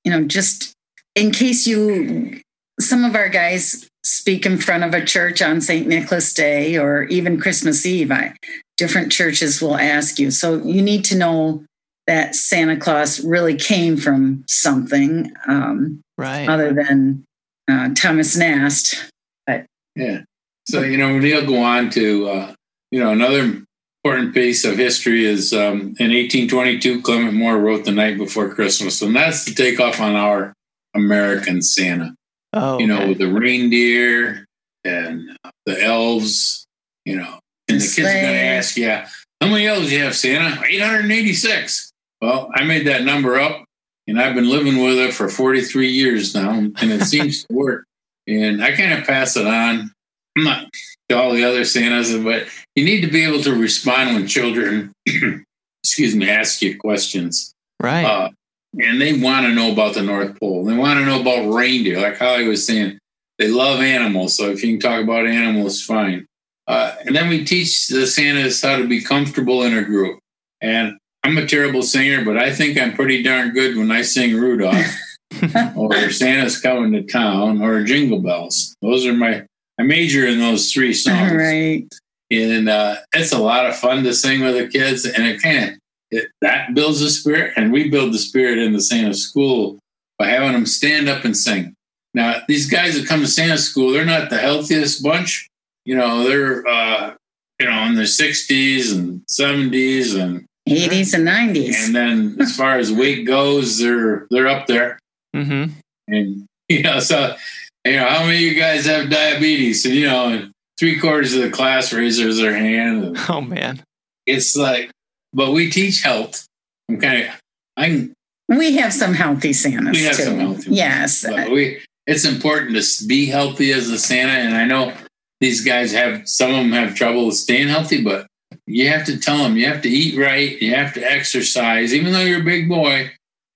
[0.09, 0.73] you know, just
[1.15, 2.41] in case you,
[2.81, 5.87] some of our guys speak in front of a church on St.
[5.87, 8.11] Nicholas Day or even Christmas Eve.
[8.11, 8.35] I,
[8.79, 10.31] different churches will ask you.
[10.31, 11.63] So you need to know
[12.07, 16.49] that Santa Claus really came from something um, right.
[16.49, 17.25] other than
[17.71, 19.11] uh, Thomas Nast.
[19.47, 20.23] But yeah.
[20.65, 22.55] So, you know, he'll go on to, uh,
[22.91, 23.63] you know, another
[24.09, 29.03] important piece of history is um, in 1822, Clement Moore wrote The Night Before Christmas.
[29.03, 30.55] And that's the takeoff on our
[30.95, 32.15] American Santa.
[32.55, 34.47] Oh, you know, with the reindeer
[34.83, 36.67] and the elves,
[37.05, 39.09] you know, and the, the kids are going to ask, yeah,
[39.43, 40.65] how many elves do you have, Santa?
[40.65, 41.91] 886.
[42.23, 43.63] Well, I made that number up
[44.07, 47.85] and I've been living with it for 43 years now and it seems to work.
[48.27, 49.93] And I kind of pass it on.
[50.39, 50.67] I'm not
[51.09, 54.93] to all the other Santas, but you need to be able to respond when children,
[55.83, 57.53] excuse me, ask you questions.
[57.81, 58.05] Right.
[58.05, 58.31] Uh,
[58.79, 60.65] and they want to know about the North Pole.
[60.65, 62.99] They want to know about reindeer, like Holly was saying.
[63.39, 66.27] They love animals, so if you can talk about animals, fine.
[66.67, 70.19] Uh, and then we teach the Santas how to be comfortable in a group.
[70.61, 74.37] And I'm a terrible singer, but I think I'm pretty darn good when I sing
[74.37, 74.87] Rudolph
[75.77, 78.75] or Santa's Coming to Town or Jingle Bells.
[78.83, 79.47] Those are my,
[79.79, 81.33] I major in those three songs.
[81.33, 81.87] Right.
[82.31, 85.79] And uh, it's a lot of fun to sing with the kids, and it can
[86.11, 89.79] it, that builds the spirit, and we build the spirit in the Santa school
[90.19, 91.75] by having them stand up and sing.
[92.15, 95.49] Now, these guys that come to Santa school, they're not the healthiest bunch.
[95.85, 97.15] You know, they're uh,
[97.61, 101.87] you know in their sixties and seventies and eighties and nineties.
[101.87, 104.99] And then, as far as weight goes, they're they're up there.
[105.37, 105.73] Mm-hmm.
[106.09, 107.37] And you know, so
[107.85, 109.85] you know, how many of you guys have diabetes?
[109.85, 113.17] And you know, three quarters of the class raises their hand.
[113.29, 113.83] Oh man,
[114.27, 114.91] it's like
[115.33, 116.47] but we teach health.
[116.89, 117.41] I'm kind of
[117.77, 118.13] I'm.
[118.49, 120.23] We have some healthy Santas we have too.
[120.23, 121.81] Some healthy yes, but we.
[122.07, 124.95] It's important to be healthy as a Santa, and I know
[125.41, 128.27] these guys have some of them have trouble staying healthy, but
[128.67, 132.13] you have to tell them you have to eat right, you have to exercise, even
[132.13, 133.11] though you're a big boy,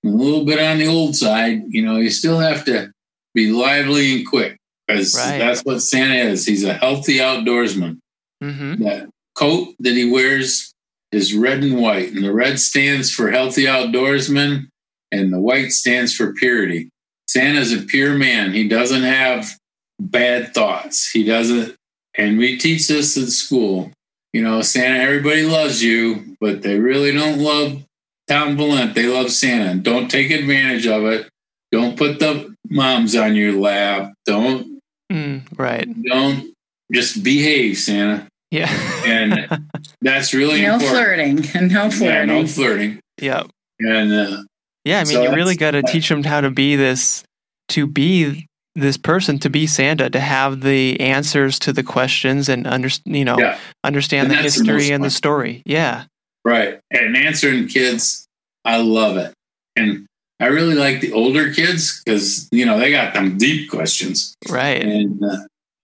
[0.05, 1.63] a little bit on the old side.
[1.67, 2.92] You know, you still have to
[3.33, 5.37] be lively and quick because right.
[5.37, 6.45] that's what Santa is.
[6.45, 7.99] He's a healthy outdoorsman.
[8.43, 8.83] Mm-hmm.
[8.83, 10.73] That coat that he wears
[11.11, 12.11] is red and white.
[12.11, 14.67] And the red stands for healthy outdoorsman,
[15.11, 16.89] and the white stands for purity.
[17.27, 18.53] Santa's a pure man.
[18.53, 19.49] He doesn't have
[19.99, 21.09] bad thoughts.
[21.09, 21.75] He doesn't,
[22.17, 23.91] and we teach this at school.
[24.33, 27.83] You know, Santa, everybody loves you, but they really don't love
[28.27, 28.95] Tom Valent.
[28.95, 29.79] They love Santa.
[29.79, 31.29] Don't take advantage of it.
[31.73, 34.13] Don't put the moms on your lap.
[34.27, 34.79] Don't.
[35.11, 35.87] Mm, right.
[36.03, 36.53] Don't
[36.91, 38.27] just behave, Santa.
[38.51, 38.69] Yeah.
[39.07, 39.65] and
[40.01, 41.45] that's really no important.
[41.45, 42.29] flirting and no flirting.
[42.29, 42.99] Yeah, no flirting.
[43.19, 43.49] Yep.
[43.79, 44.43] And uh,
[44.85, 47.23] yeah, I mean, so you really got to teach them how to be this,
[47.69, 52.67] to be this person, to be Santa, to have the answers to the questions and
[52.67, 53.57] under, you know, yeah.
[53.83, 55.63] understand and the history the and the story.
[55.65, 56.03] Yeah.
[56.45, 56.79] Right.
[56.91, 58.27] And answering kids,
[58.63, 59.33] I love it.
[59.75, 60.05] And
[60.39, 64.35] I really like the older kids because you know they got them deep questions.
[64.49, 64.81] Right.
[64.81, 65.37] And uh,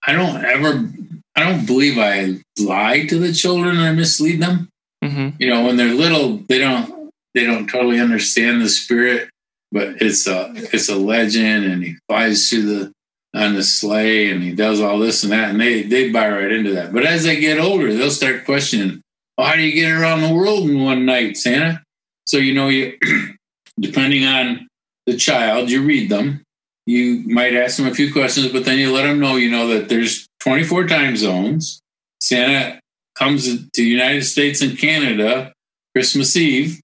[0.06, 0.88] I don't ever
[1.36, 4.68] I don't believe I lie to the children or mislead them.
[5.02, 5.36] Mm-hmm.
[5.38, 9.30] You know, when they're little, they don't they don't totally understand the spirit.
[9.72, 12.92] but it's a it's a legend, and he flies through the
[13.34, 16.50] on the sleigh, and he does all this and that, and they they buy right
[16.52, 16.92] into that.
[16.92, 19.00] But as they get older, they'll start questioning,
[19.38, 21.82] well, "How do you get around the world in one night, Santa?"
[22.26, 22.98] So you know, you
[23.80, 24.68] depending on
[25.06, 26.42] the child, you read them.
[26.86, 29.68] You might ask them a few questions, but then you let them know, you know,
[29.68, 31.80] that there's 24 time zones.
[32.20, 32.80] Santa
[33.16, 35.52] comes to the United States and Canada
[35.94, 36.80] Christmas Eve.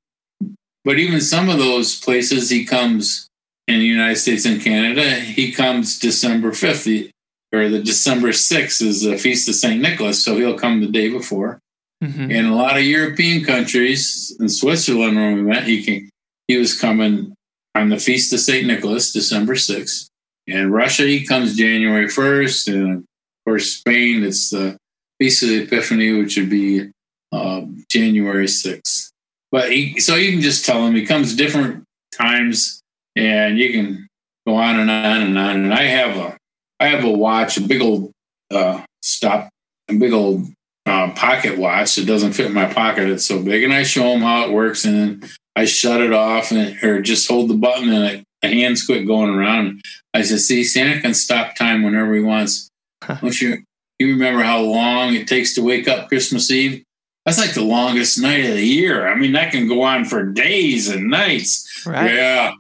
[0.84, 3.28] But even some of those places he comes
[3.66, 7.10] in the United States and Canada, he comes December 5th,
[7.52, 9.80] or the December 6th is the Feast of St.
[9.80, 10.24] Nicholas.
[10.24, 11.58] So he'll come the day before.
[12.04, 12.30] Mm-hmm.
[12.30, 16.10] In a lot of European countries, in Switzerland, when we went, he came,
[16.48, 17.34] he was coming
[17.74, 18.66] on the Feast of St.
[18.66, 20.08] Nicholas, December 6th.
[20.46, 22.72] In Russia, he comes January 1st.
[22.72, 23.04] And of
[23.44, 24.76] course, Spain, it's the
[25.18, 26.90] Feast of the Epiphany, which would be
[27.32, 29.10] uh, January 6th.
[29.50, 32.80] But he, so you can just tell him he comes different times
[33.14, 34.08] and you can
[34.46, 35.56] go on and on and on.
[35.64, 36.36] And I have a,
[36.78, 38.12] I have a watch, a big old
[38.50, 39.48] uh, stop,
[39.88, 40.46] a big old
[40.84, 43.08] uh, pocket watch that doesn't fit in my pocket.
[43.08, 43.64] It's so big.
[43.64, 45.24] And I show him how it works and
[45.56, 49.06] I shut it off and, or just hold the button and it, the hands quit
[49.06, 49.82] going around.
[50.12, 52.68] I said, see, Santa can stop time whenever he wants.
[53.06, 53.62] Don't you,
[53.98, 56.84] you remember how long it takes to wake up Christmas Eve?
[57.24, 59.08] That's like the longest night of the year.
[59.08, 61.84] I mean, that can go on for days and nights.
[61.86, 62.14] Right.
[62.14, 62.52] Yeah.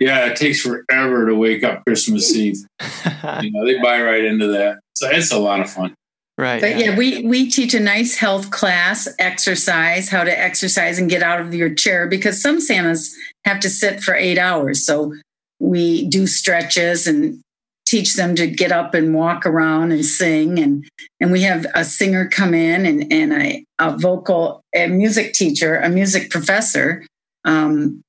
[0.00, 2.56] Yeah, it takes forever to wake up Christmas Eve.
[3.42, 4.78] you know, they buy right into that.
[4.94, 5.94] So it's a lot of fun.
[6.36, 6.60] Right.
[6.60, 6.90] But yeah.
[6.90, 11.40] yeah, we we teach a nice health class, exercise, how to exercise and get out
[11.40, 14.84] of your chair because some Santas have to sit for eight hours.
[14.84, 15.14] So
[15.60, 17.40] we do stretches and
[17.86, 20.84] teach them to get up and walk around and sing and
[21.20, 25.76] and we have a singer come in and and a, a vocal a music teacher
[25.76, 27.04] a music professor
[27.44, 28.02] um,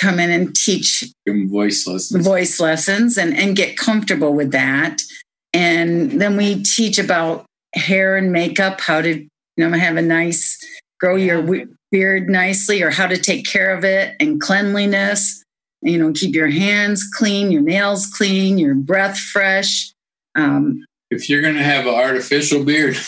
[0.00, 5.00] come in and teach voice lessons voice lessons and and get comfortable with that
[5.52, 10.58] and then we teach about hair and makeup, how to you know have a nice
[10.98, 15.42] grow your beard nicely, or how to take care of it, and cleanliness.
[15.82, 19.92] You know, keep your hands clean, your nails clean, your breath fresh.
[20.34, 22.98] Um, if you're going to have an artificial beard,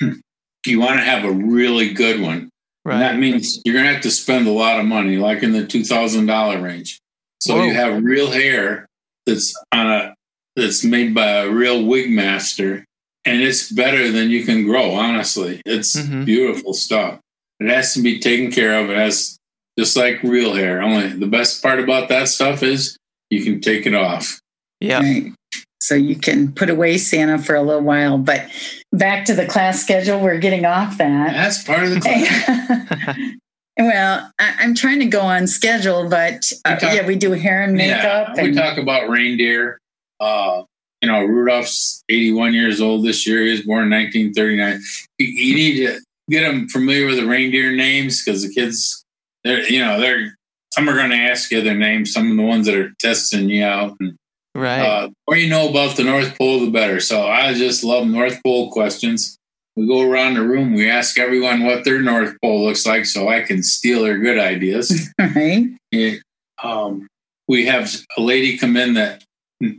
[0.66, 2.48] you want to have a really good one.
[2.84, 2.94] Right.
[2.94, 5.52] And that means you're going to have to spend a lot of money, like in
[5.52, 7.00] the two thousand dollar range.
[7.40, 7.64] So Whoa.
[7.64, 8.86] you have real hair
[9.26, 10.14] that's on a
[10.56, 12.84] that's made by a real wig master
[13.24, 14.92] and it's better than you can grow.
[14.92, 16.24] Honestly, it's mm-hmm.
[16.24, 17.20] beautiful stuff.
[17.60, 18.90] It has to be taken care of.
[18.90, 19.38] It has
[19.78, 20.82] just like real hair.
[20.82, 22.96] Only the best part about that stuff is
[23.30, 24.40] you can take it off.
[24.80, 25.00] Yeah.
[25.00, 25.32] Right.
[25.80, 28.48] So you can put away Santa for a little while, but
[28.92, 30.20] back to the class schedule.
[30.20, 31.32] We're getting off that.
[31.32, 33.34] That's part of the class.
[33.78, 37.62] well, I, am trying to go on schedule, but uh, talk, yeah, we do hair
[37.62, 38.36] and makeup.
[38.36, 39.78] Yeah, we talk about reindeer.
[40.20, 40.62] Uh,
[41.02, 43.42] you know, Rudolph's 81 years old this year.
[43.42, 44.80] He was born in 1939.
[45.18, 49.04] You, you need to get them familiar with the reindeer names because the kids,
[49.42, 50.36] they're, you know, they're,
[50.72, 53.50] some are going to ask you their names, some of the ones that are testing
[53.50, 53.96] you out.
[54.00, 54.16] And,
[54.54, 54.80] right.
[54.80, 57.00] Uh, the more you know about the North Pole, the better.
[57.00, 59.36] So I just love North Pole questions.
[59.74, 63.28] We go around the room, we ask everyone what their North Pole looks like so
[63.28, 65.10] I can steal their good ideas.
[65.18, 66.20] right.
[66.62, 67.08] um,
[67.48, 69.24] we have a lady come in that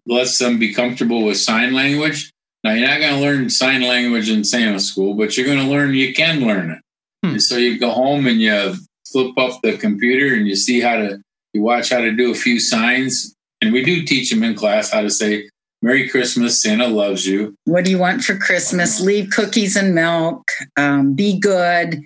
[0.05, 2.31] lets them be comfortable with sign language.
[2.63, 5.69] Now, you're not going to learn sign language in Santa school, but you're going to
[5.69, 6.79] learn you can learn it.
[7.25, 7.37] Hmm.
[7.37, 8.75] so you go home and you
[9.09, 11.21] flip up the computer and you see how to,
[11.53, 13.33] you watch how to do a few signs.
[13.61, 15.49] And we do teach them in class how to say,
[15.81, 17.55] Merry Christmas, Santa loves you.
[17.65, 19.01] What do you want for Christmas?
[19.01, 20.49] Leave cookies and milk.
[20.77, 22.03] Um, be good.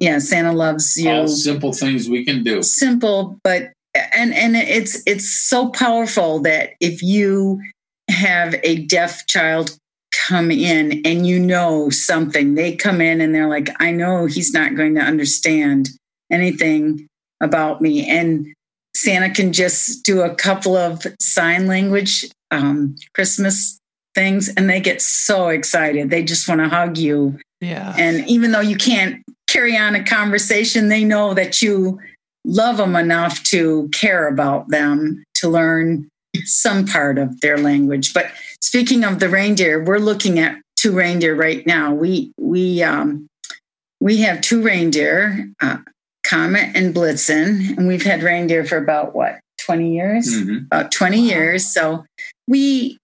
[0.00, 1.10] Yeah, Santa loves you.
[1.10, 2.62] All simple things we can do.
[2.62, 7.60] Simple, but and and it's it's so powerful that if you
[8.08, 9.76] have a deaf child
[10.28, 14.52] come in and you know something they come in and they're like i know he's
[14.52, 15.88] not going to understand
[16.30, 17.06] anything
[17.40, 18.08] about me.
[18.08, 18.46] And
[18.94, 23.80] santa can just do a couple of sign language um, christmas
[24.14, 26.10] things and they get so excited.
[26.10, 27.38] They just want to hug you.
[27.60, 27.94] Yeah.
[27.96, 31.98] And even though you can't carry on a conversation they know that you
[32.44, 36.08] love them enough to care about them, to learn
[36.44, 38.12] some part of their language.
[38.14, 38.30] But
[38.60, 41.92] speaking of the reindeer, we're looking at two reindeer right now.
[41.92, 43.26] We we um,
[44.00, 45.78] we have two reindeer, uh,
[46.24, 50.64] Comet and Blitzen, and we've had reindeer for about what twenty years, mm-hmm.
[50.66, 51.34] about twenty wow.
[51.34, 51.66] years.
[51.66, 52.04] So
[52.48, 52.98] we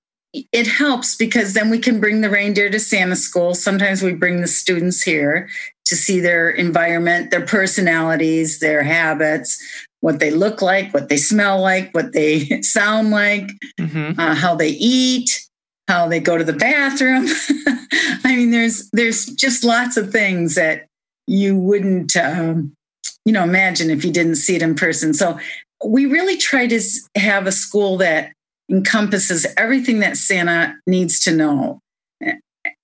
[0.52, 3.54] it helps because then we can bring the reindeer to Santa school.
[3.54, 5.48] Sometimes we bring the students here
[5.86, 9.62] to see their environment, their personalities, their habits.
[10.00, 14.18] what they look like, what they smell like, what they sound like, mm-hmm.
[14.20, 15.40] uh, how they eat,
[15.88, 17.26] how they go to the bathroom.
[18.24, 20.86] I mean, there's there's just lots of things that
[21.26, 22.72] you wouldn't, um,
[23.24, 25.14] you know, imagine if you didn't see it in person.
[25.14, 25.38] So
[25.84, 26.80] we really try to
[27.16, 28.32] have a school that
[28.70, 31.80] encompasses everything that Santa needs to know.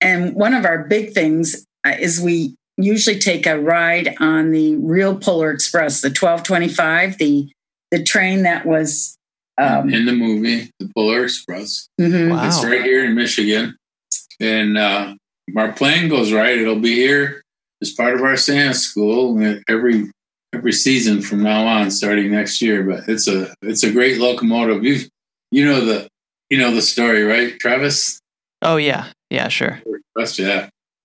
[0.00, 4.76] And one of our big things uh, is we usually take a ride on the
[4.76, 7.50] Real Polar Express, the 1225, the
[7.90, 9.18] the train that was
[9.58, 11.88] um, in the movie, the Polar Express.
[12.00, 12.30] Mm-hmm.
[12.30, 12.46] Wow.
[12.46, 13.76] It's right here in Michigan,
[14.40, 15.14] and uh,
[15.56, 16.58] our plane goes right.
[16.58, 17.42] It'll be here
[17.82, 20.10] as part of our Santa school every
[20.54, 22.82] every season from now on, starting next year.
[22.82, 24.84] But it's a it's a great locomotive.
[24.84, 25.00] You
[25.53, 26.09] you know the
[26.50, 28.18] you know the story, right, Travis?
[28.62, 29.80] Oh yeah, yeah, sure.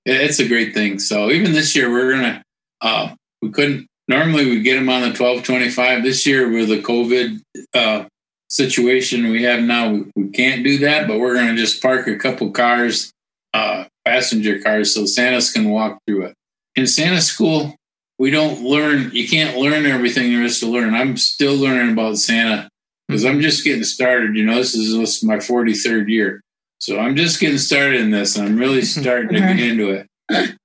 [0.05, 0.99] Yeah, it's a great thing.
[0.99, 2.43] So even this year, we're gonna.
[2.81, 6.01] Uh, we couldn't normally we get them on the twelve twenty five.
[6.01, 7.41] This year with the COVID
[7.73, 8.05] uh,
[8.49, 11.07] situation we have now, we, we, can't do that.
[11.07, 13.11] But we're gonna just park a couple cars,
[13.53, 16.35] uh, passenger cars, so Santas can walk through it.
[16.75, 17.75] In Santa school,
[18.17, 19.11] we don't learn.
[19.13, 20.95] You can't learn everything there is to learn.
[20.95, 22.69] I'm still learning about Santa
[23.07, 23.41] because I'm mm-hmm.
[23.41, 24.35] just getting started.
[24.35, 26.41] You know, this is, this is my 43rd year.
[26.79, 30.07] So I'm just getting started in this, and I'm really starting to get into it.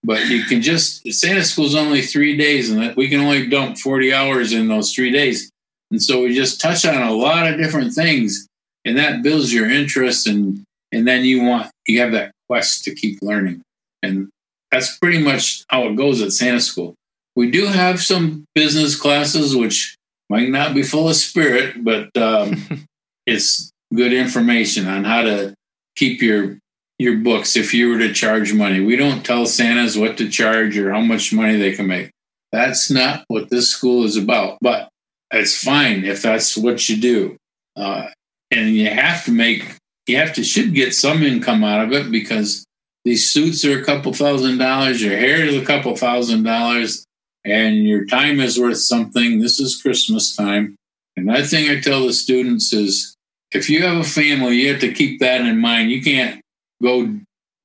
[0.02, 4.12] But you can just Santa school's only three days, and we can only dump 40
[4.12, 5.50] hours in those three days.
[5.90, 8.46] And so we just touch on a lot of different things,
[8.84, 12.94] and that builds your interest, and and then you want you have that quest to
[12.94, 13.62] keep learning,
[14.02, 14.28] and
[14.72, 16.94] that's pretty much how it goes at Santa school.
[17.36, 19.96] We do have some business classes, which
[20.32, 22.86] might not be full of spirit, but um,
[23.26, 25.54] it's good information on how to
[25.94, 26.56] keep your
[26.98, 28.80] your books if you were to charge money.
[28.80, 32.12] We don't tell Santas what to charge or how much money they can make.
[32.50, 34.56] That's not what this school is about.
[34.62, 34.88] But
[35.30, 37.36] it's fine if that's what you do.
[37.76, 38.06] Uh,
[38.50, 39.76] and you have to make,
[40.06, 42.64] you have to, should get some income out of it because
[43.04, 47.04] these suits are a couple thousand dollars, your hair is a couple thousand dollars,
[47.44, 49.40] and your time is worth something.
[49.40, 50.76] This is Christmas time.
[51.16, 53.14] And that thing I tell the students is
[53.50, 55.90] if you have a family, you have to keep that in mind.
[55.90, 56.40] You can't
[56.82, 57.14] go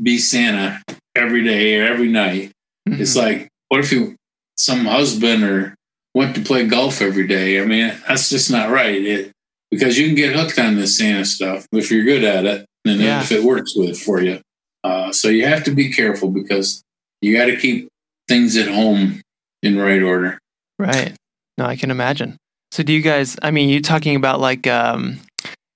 [0.02, 0.82] be Santa
[1.16, 2.52] every day or every night.
[2.88, 3.02] Mm-hmm.
[3.02, 4.16] It's like, what if you
[4.58, 5.76] some husband or
[6.14, 7.62] went to play golf every day?
[7.62, 9.02] I mean, that's just not right.
[9.02, 9.32] It,
[9.70, 13.00] because you can get hooked on this Santa stuff if you're good at it and
[13.00, 13.22] yeah.
[13.22, 14.40] if it works with it for you.
[14.84, 16.82] Uh, so you have to be careful because
[17.22, 17.90] you got to keep
[18.28, 19.22] things at home
[19.64, 20.40] in right order.
[20.80, 21.16] Right.
[21.58, 22.38] No, I can imagine.
[22.72, 23.38] So do you guys?
[23.42, 25.20] I mean, you talking about like um,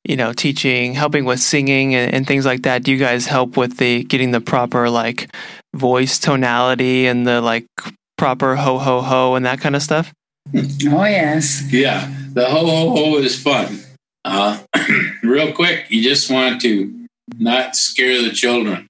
[0.03, 3.55] you know, teaching, helping with singing and, and, things like that, do you guys help
[3.55, 5.33] with the getting the proper like
[5.75, 7.65] voice tonality and the like
[8.17, 10.11] proper ho ho ho and that kind of stuff?
[10.53, 11.71] Oh yes.
[11.71, 13.79] Yeah, the ho ho ho is fun.
[14.25, 14.59] Uh,
[15.23, 17.07] real quick, you just want to
[17.37, 18.87] not scare the children.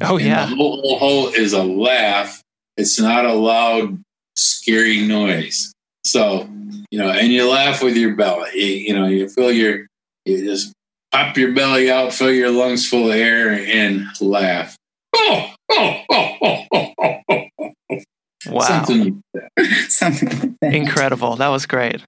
[0.00, 0.46] Oh yeah.
[0.46, 2.42] And ho ho ho is a laugh.
[2.76, 4.02] It's not a loud,
[4.36, 5.72] scary noise.
[6.04, 6.48] So
[6.90, 8.50] you know, and you laugh with your belly.
[8.54, 9.86] You, you know, you feel your
[10.24, 10.72] you just
[11.12, 14.76] pop your belly out, fill your lungs full of air, and laugh.
[15.14, 17.98] Oh, oh, oh, oh, oh, oh, oh.
[18.46, 18.60] Wow.
[18.60, 19.70] Something like that.
[19.88, 20.74] Something like that.
[20.74, 21.36] Incredible.
[21.36, 22.02] That was great.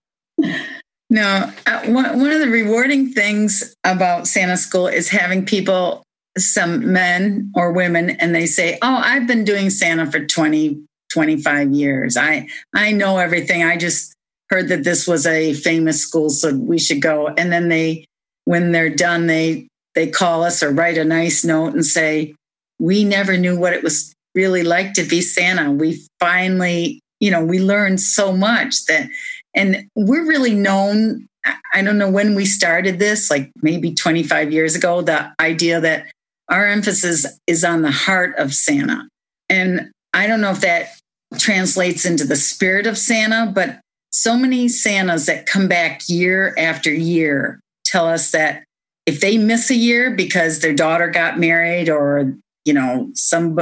[1.08, 6.02] No, uh, one, one of the rewarding things about Santa School is having people,
[6.36, 11.72] some men or women, and they say, Oh, I've been doing Santa for 20, 25
[11.72, 12.16] years.
[12.16, 13.62] I, I know everything.
[13.62, 14.14] I just
[14.50, 17.28] heard that this was a famous school, so we should go.
[17.28, 18.04] And then they,
[18.44, 22.34] when they're done, they they call us or write a nice note and say,
[22.78, 25.72] "We never knew what it was really like to be Santa.
[25.72, 29.08] We finally, you know, we learned so much that,
[29.54, 31.26] and we're really known.
[31.74, 35.00] I don't know when we started this, like maybe 25 years ago.
[35.00, 36.06] The idea that
[36.48, 39.08] our emphasis is on the heart of Santa,
[39.48, 40.95] and I don't know if that
[41.38, 43.80] translates into the spirit of Santa, but
[44.10, 48.64] so many Santas that come back year after year tell us that
[49.04, 52.34] if they miss a year because their daughter got married or,
[52.64, 53.58] you know, some,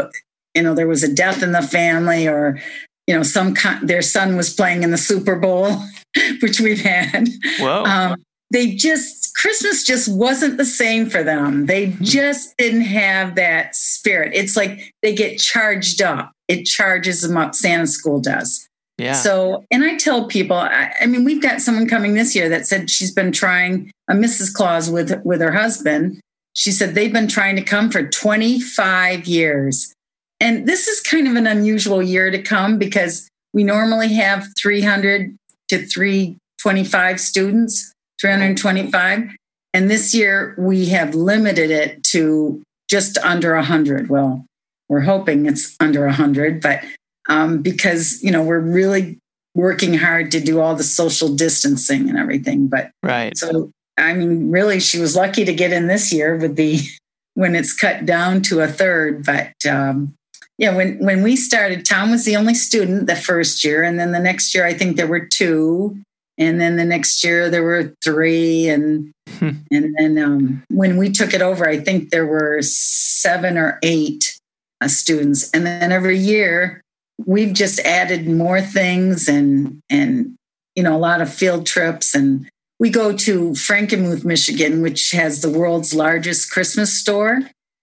[0.55, 2.59] you know, there was a death in the family or,
[3.07, 5.77] you know, some their son was playing in the Super Bowl,
[6.41, 7.29] which we've had.
[7.59, 7.85] Whoa.
[7.85, 11.66] Um, they just Christmas just wasn't the same for them.
[11.66, 12.05] They mm-hmm.
[12.05, 14.32] just didn't have that spirit.
[14.35, 16.32] It's like they get charged up.
[16.49, 17.55] It charges them up.
[17.55, 18.68] Santa School does.
[18.97, 19.14] Yeah.
[19.14, 22.66] So, and I tell people, I, I, mean, we've got someone coming this year that
[22.66, 24.53] said she's been trying a Mrs.
[24.53, 26.20] Claus with with her husband.
[26.55, 29.93] She said they've been trying to come for 25 years.
[30.39, 35.35] And this is kind of an unusual year to come because we normally have 300
[35.68, 37.93] to 325 students,
[38.25, 39.37] 325.
[39.75, 44.09] And this year we have limited it to just under 100.
[44.09, 44.47] Well,
[44.89, 46.83] we're hoping it's under 100, but
[47.29, 49.18] um, because, you know, we're really
[49.55, 52.66] working hard to do all the social distancing and everything.
[52.66, 53.37] But right.
[53.37, 56.81] So, I mean, really, she was lucky to get in this year with the
[57.35, 59.27] when it's cut down to a third.
[59.27, 60.14] But um,
[60.57, 64.12] yeah, when when we started, Tom was the only student the first year, and then
[64.12, 66.01] the next year I think there were two,
[66.37, 69.51] and then the next year there were three, and hmm.
[69.70, 74.39] and then um, when we took it over, I think there were seven or eight
[74.80, 76.82] uh, students, and then every year
[77.26, 80.35] we've just added more things and and
[80.74, 82.14] you know a lot of field trips.
[82.14, 82.49] And
[82.80, 87.43] we go to Frankenmuth, Michigan, which has the world's largest Christmas store.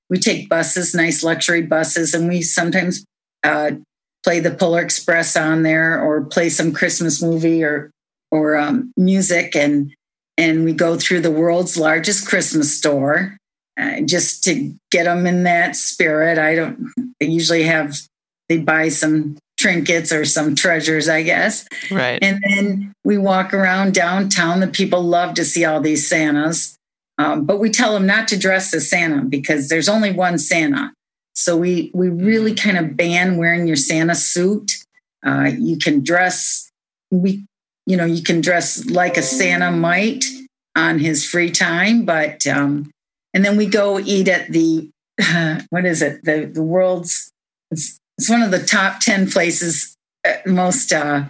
[0.10, 3.06] We take buses, nice luxury buses, and we sometimes
[3.44, 3.72] uh,
[4.26, 7.92] play the Polar Express on there or play some Christmas movie or
[8.32, 9.94] or um, music, and
[10.38, 13.38] and we go through the world's largest Christmas store
[13.80, 16.38] uh, just to get them in that spirit.
[16.38, 16.92] I don't.
[17.20, 17.96] They usually have
[18.50, 21.66] they buy some trinkets or some treasures, I guess.
[21.90, 22.20] Right.
[22.22, 24.60] And then we walk around downtown.
[24.60, 26.76] The people love to see all these Santas.
[27.18, 30.92] Um, but we tell them not to dress as Santa because there's only one Santa.
[31.34, 34.74] So we we really kind of ban wearing your Santa suit.
[35.26, 36.72] Uh, you can dress
[37.12, 37.46] we
[37.86, 40.26] you know you can dress like a Santa might
[40.76, 42.92] on his free time, but um,
[43.34, 44.90] and then we go eat at the
[45.22, 47.32] uh, what is it the the world's
[47.70, 49.96] it's, it's one of the top ten places
[50.28, 51.24] uh, most uh,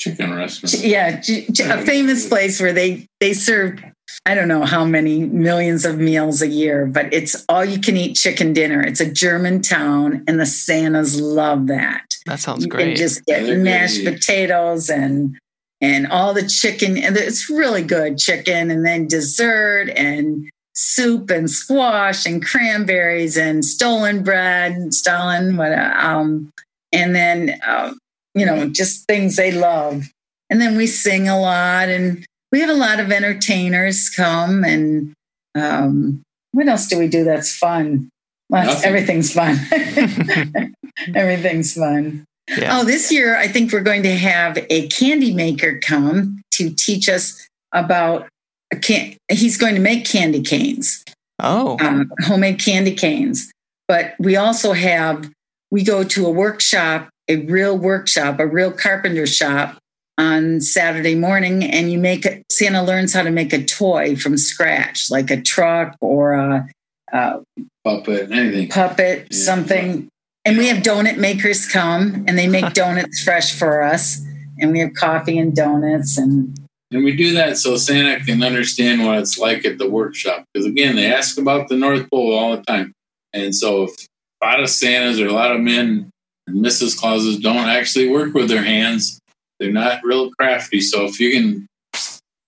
[0.00, 0.84] chicken restaurant.
[0.84, 3.82] Yeah, a famous place where they they serve
[4.26, 7.96] I don't know how many millions of meals a year, but it's all you can
[7.96, 8.82] eat chicken dinner.
[8.82, 12.04] It's a German town, and the Santas love that.
[12.26, 12.88] That sounds you great.
[12.88, 15.38] You can just get mashed potatoes and
[15.80, 21.50] and all the chicken, and it's really good chicken, and then dessert and soup and
[21.50, 26.50] squash and cranberries and stollen bread, stollen what, um,
[26.92, 27.92] and then uh,
[28.34, 30.04] you know just things they love.
[30.50, 35.12] And then we sing a lot and we have a lot of entertainers come and
[35.54, 36.22] um,
[36.52, 38.10] what else do we do that's fun?
[38.48, 39.56] Well, everything's fun.
[41.14, 42.24] everything's fun.
[42.48, 42.78] Yeah.
[42.78, 47.08] Oh, this year I think we're going to have a candy maker come to teach
[47.08, 48.28] us about
[48.72, 49.16] a can.
[49.30, 51.02] He's going to make candy canes.
[51.42, 53.50] Oh, um, homemade candy canes.
[53.88, 55.30] But we also have
[55.70, 59.78] we go to a workshop, a real workshop, a real carpenter shop
[60.18, 64.36] on Saturday morning and you make it, Santa learns how to make a toy from
[64.36, 66.68] scratch, like a truck or a,
[67.12, 67.40] a
[67.84, 68.68] puppet, anything.
[68.68, 69.36] Puppet, yeah.
[69.36, 70.08] something.
[70.44, 74.20] And we have donut makers come and they make donuts fresh for us.
[74.58, 76.58] And we have coffee and donuts and
[76.90, 80.44] and we do that so Santa can understand what it's like at the workshop.
[80.52, 82.92] Because again, they ask about the North Pole all the time.
[83.32, 84.06] And so if
[84.40, 86.10] a lot of Santas or a lot of men
[86.46, 86.96] and Mrs.
[86.96, 89.18] Clauses don't actually work with their hands,
[89.58, 90.80] they're not real crafty.
[90.80, 91.66] So if you can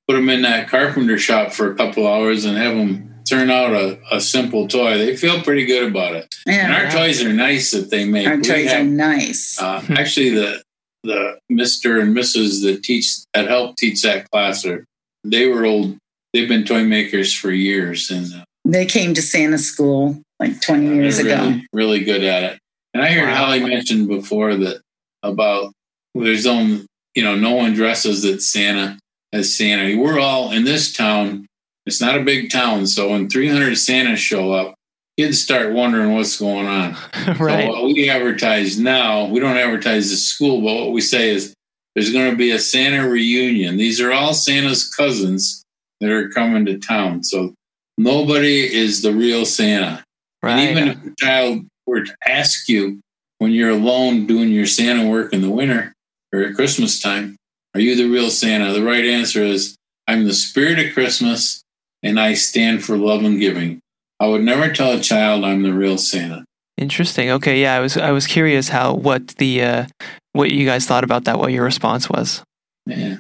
[0.07, 3.73] put them in that carpenter shop for a couple hours and have them turn out
[3.73, 6.35] a, a simple toy, they feel pretty good about it.
[6.47, 6.91] Yeah, and our yeah.
[6.91, 8.27] toys are nice that they make.
[8.27, 9.61] Our we toys have, are nice.
[9.61, 10.63] Uh, actually, the
[11.03, 12.63] the Mister and Mrs.
[12.63, 14.85] that teach that help teach that class are
[15.25, 15.97] they were old.
[16.33, 20.95] They've been toy makers for years, and uh, they came to Santa school like twenty
[20.95, 21.61] years really, ago.
[21.73, 22.59] Really good at it.
[22.95, 23.37] And I heard wow.
[23.37, 24.81] Holly mentioned before that
[25.23, 25.73] about
[26.15, 28.99] there's own you know, no one dresses that Santa
[29.33, 29.99] as Santa.
[29.99, 31.47] We're all in this town.
[31.87, 34.75] It's not a big town, so when 300 Santas show up,
[35.17, 36.93] kids start wondering what's going on.
[37.39, 37.67] right.
[37.67, 41.55] So what we advertise now, we don't advertise the school, but what we say is
[41.95, 43.77] there's going to be a Santa reunion.
[43.77, 45.65] These are all Santa's cousins
[46.01, 47.25] that are coming to town.
[47.25, 47.55] So
[47.97, 50.05] nobody is the real Santa.
[50.43, 50.59] Right.
[50.59, 53.01] And even if a child were to ask you
[53.39, 55.93] when you're alone doing your Santa work in the winter,
[56.33, 57.37] or at Christmas time,
[57.75, 58.73] are you the real Santa?
[58.73, 59.77] The right answer is
[60.07, 61.63] I'm the spirit of Christmas
[62.07, 63.81] and I stand for love and giving.
[64.21, 66.45] I would never tell a child I'm the real Santa.
[66.77, 67.31] Interesting.
[67.31, 69.87] Okay, yeah, I was I was curious how what the uh,
[70.33, 72.43] what you guys thought about that, what your response was.
[72.87, 73.17] Yeah.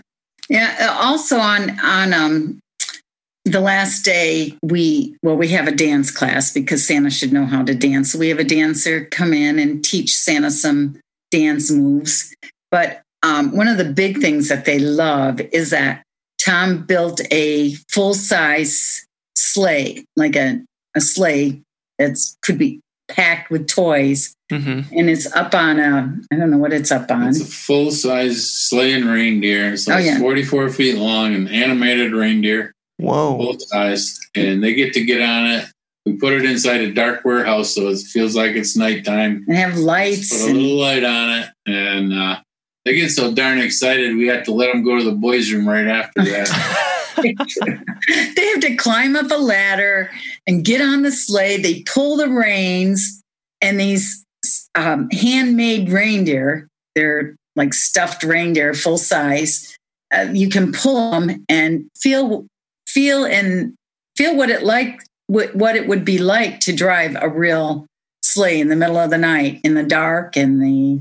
[0.48, 0.76] Yeah.
[0.80, 2.60] Uh, also on on um
[3.44, 7.64] the last day we well we have a dance class because Santa should know how
[7.64, 8.12] to dance.
[8.12, 10.98] So we have a dancer come in and teach Santa some
[11.30, 12.34] dance moves.
[12.70, 16.02] But um, one of the big things that they love is that
[16.46, 20.60] Tom built a full size sleigh, like a,
[20.94, 21.60] a sleigh
[21.98, 24.34] that could be packed with toys.
[24.52, 24.96] Mm-hmm.
[24.96, 27.28] And it's up on a, I don't know what it's up on.
[27.28, 29.76] It's a full size sleigh and reindeer.
[29.76, 30.18] So Oh, it's yeah.
[30.18, 33.36] 44 feet long, an animated reindeer, Whoa.
[33.38, 34.20] full size.
[34.36, 35.64] And they get to get on it.
[36.04, 39.44] We put it inside a dark warehouse so it feels like it's nighttime.
[39.48, 40.30] And have lights.
[40.30, 41.48] Put a and- little light on it.
[41.66, 42.40] And uh,
[42.86, 45.68] they get so darn excited, we have to let them go to the boys' room
[45.68, 46.92] right after that.
[47.16, 50.08] they have to climb up a ladder
[50.46, 51.56] and get on the sleigh.
[51.56, 53.22] They pull the reins,
[53.60, 54.24] and these
[54.76, 59.76] um, handmade reindeer, they're like stuffed reindeer, full size.
[60.14, 62.46] Uh, you can pull them and feel,
[62.86, 63.74] feel and
[64.16, 67.84] feel what it like, what, what it would be like to drive a real
[68.22, 71.00] sleigh in the middle of the night, in the dark, and the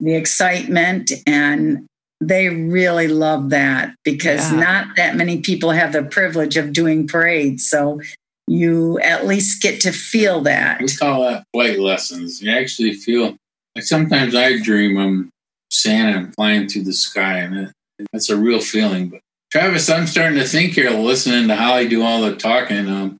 [0.00, 1.86] the excitement and
[2.20, 4.60] they really love that because Yeah.
[4.60, 7.68] not that many people have the privilege of doing parades.
[7.68, 8.00] So
[8.48, 10.80] you at least get to feel that.
[10.80, 12.40] we call that flight lessons.
[12.40, 13.36] You actually feel
[13.74, 15.30] like sometimes I dream I'm
[15.70, 17.72] Santa and flying through the sky, and it,
[18.12, 19.08] that's a real feeling.
[19.08, 19.20] But
[19.50, 22.88] Travis, I'm starting to think here, listening to Holly do all the talking.
[22.88, 23.16] Um,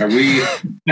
[0.00, 0.40] are we?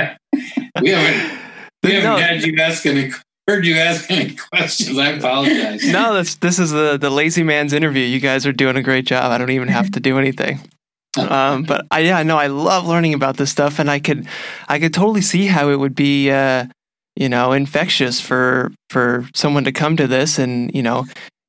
[0.82, 1.38] we haven't.
[1.82, 2.16] We haven't No.
[2.16, 3.12] had you ask any.
[3.48, 4.98] Heard you ask any questions?
[4.98, 5.86] I apologize.
[5.90, 8.02] no, this this is the the lazy man's interview.
[8.04, 9.30] You guys are doing a great job.
[9.30, 10.60] I don't even have to do anything.
[11.16, 14.26] Um, but I, yeah, no, I love learning about this stuff, and I could
[14.68, 16.66] I could totally see how it would be, uh,
[17.14, 21.04] you know, infectious for for someone to come to this and you know.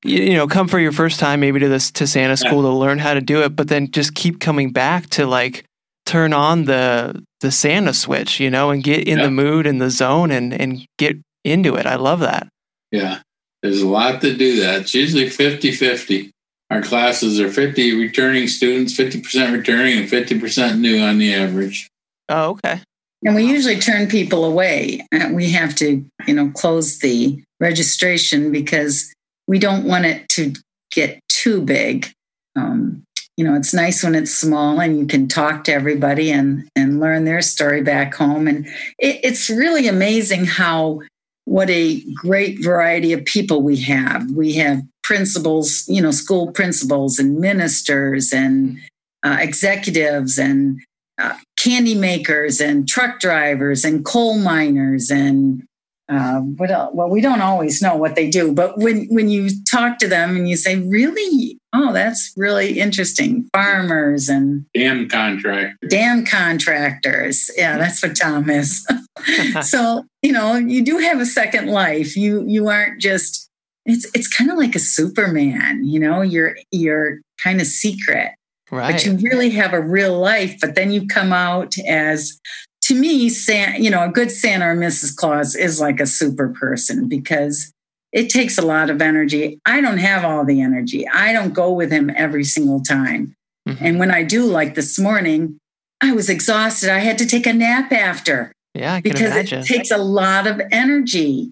[0.05, 2.69] You, you know, come for your first time, maybe to this to Santa school to
[2.69, 5.65] learn how to do it, but then just keep coming back to like
[6.05, 9.25] turn on the the Santa switch, you know, and get in Yeah.
[9.25, 11.17] the mood and the zone and and get
[11.47, 11.85] into it.
[11.85, 12.47] I love that.
[12.91, 13.19] Yeah,
[13.61, 14.81] there's a lot to do that.
[14.81, 16.31] It's usually 50 50.
[16.69, 21.87] Our classes are 50 returning students, 50% returning, and 50% new on the average.
[22.27, 22.81] Oh, okay.
[23.25, 25.05] And we usually turn people away.
[25.13, 29.13] Uh, We have to, you know, close the registration because
[29.47, 30.53] we don't want it to
[30.91, 32.11] get too big.
[32.55, 33.03] Um,
[33.37, 36.99] you know, it's nice when it's small and you can talk to everybody and and
[36.99, 38.47] learn their story back home.
[38.47, 38.65] And
[38.97, 41.01] it, it's really amazing how
[41.47, 44.29] what a great variety of people we have.
[44.31, 48.77] We have principals, you know, school principals and ministers and
[49.23, 50.81] uh, executives and
[51.17, 55.63] uh, candy makers and truck drivers and coal miners and
[56.09, 56.91] uh, what else?
[56.93, 60.37] Well, we don't always know what they do, but when when you talk to them
[60.37, 61.57] and you say, "Really?
[61.77, 65.87] Oh, that's really interesting." Farmers and Dam contractor.
[65.87, 67.49] dam contractors.
[67.55, 68.85] Yeah, that's what Tom is.
[69.61, 72.15] so you know, you do have a second life.
[72.15, 73.49] You you aren't just.
[73.85, 75.85] It's it's kind of like a Superman.
[75.85, 78.31] You know, you're you're kind of secret
[78.69, 78.91] Right.
[78.91, 80.57] but you really have a real life.
[80.59, 82.37] But then you come out as,
[82.83, 85.15] to me, Santa, you know, a good Santa or Mrs.
[85.15, 87.71] Claus is like a super person because
[88.17, 89.59] it takes a lot of energy.
[89.63, 91.07] I don't have all the energy.
[91.07, 93.35] I don't go with him every single time.
[93.69, 93.77] Mhm.
[93.79, 95.59] And when I do, like this morning,
[96.01, 96.89] I was exhausted.
[96.89, 99.59] I had to take a nap after yeah, because imagine.
[99.59, 101.51] it takes a lot of energy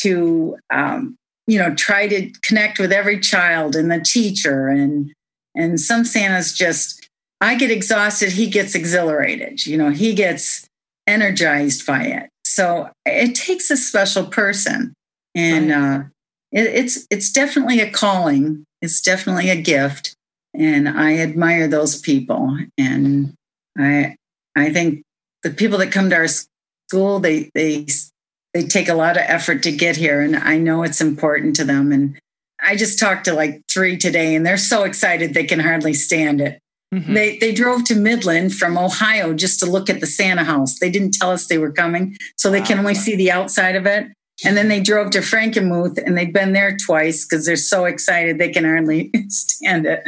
[0.00, 5.12] to um, you know try to connect with every child and the teacher and
[5.54, 7.08] and some santas just
[7.40, 10.66] i get exhausted he gets exhilarated you know he gets
[11.06, 14.92] energized by it so it takes a special person
[15.36, 16.02] and uh,
[16.50, 18.64] it, it's it's definitely a calling.
[18.80, 20.14] It's definitely a gift.
[20.58, 22.58] And i admire those people.
[22.78, 23.34] And
[23.78, 24.16] i
[24.56, 25.02] i think
[25.42, 27.86] the people that come to our school they they
[28.54, 30.20] they take a lot of effort to get here.
[30.20, 31.92] And i know it's important to them.
[31.92, 32.18] And
[32.66, 36.40] i just talked to like three today and they're so excited they can hardly stand
[36.40, 36.58] it.
[36.94, 37.14] Mhm.
[37.14, 40.78] they they drove to midland from ohio just to look at the santa house.
[40.78, 43.84] They didn't tell us they were coming so they can only see the outside of
[43.86, 44.06] it
[44.44, 48.38] and then they drove to frankenmuth and they've been there twice because they're so excited
[48.38, 50.02] they can hardly stand it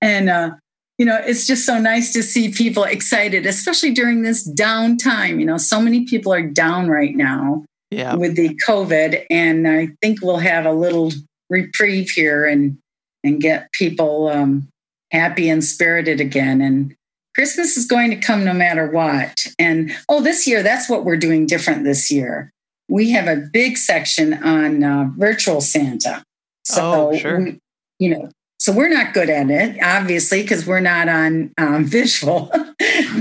[0.00, 0.50] and uh
[0.98, 5.40] you know, it's just so nice to see people excited, especially during this down time.
[5.40, 8.14] You know, so many people are down right now yeah.
[8.14, 11.12] with the COVID, and I think we'll have a little
[11.50, 12.78] reprieve here and
[13.24, 14.68] and get people um,
[15.10, 16.60] happy and spirited again.
[16.60, 16.94] And
[17.34, 19.46] Christmas is going to come no matter what.
[19.58, 22.52] And oh, this year, that's what we're doing different this year.
[22.94, 26.22] We have a big section on uh, virtual Santa.
[26.64, 27.40] So, Oh, sure.
[27.40, 27.58] we-
[27.98, 28.28] you know,
[28.60, 32.50] so we're not good at it, obviously, because we're not on um, visual.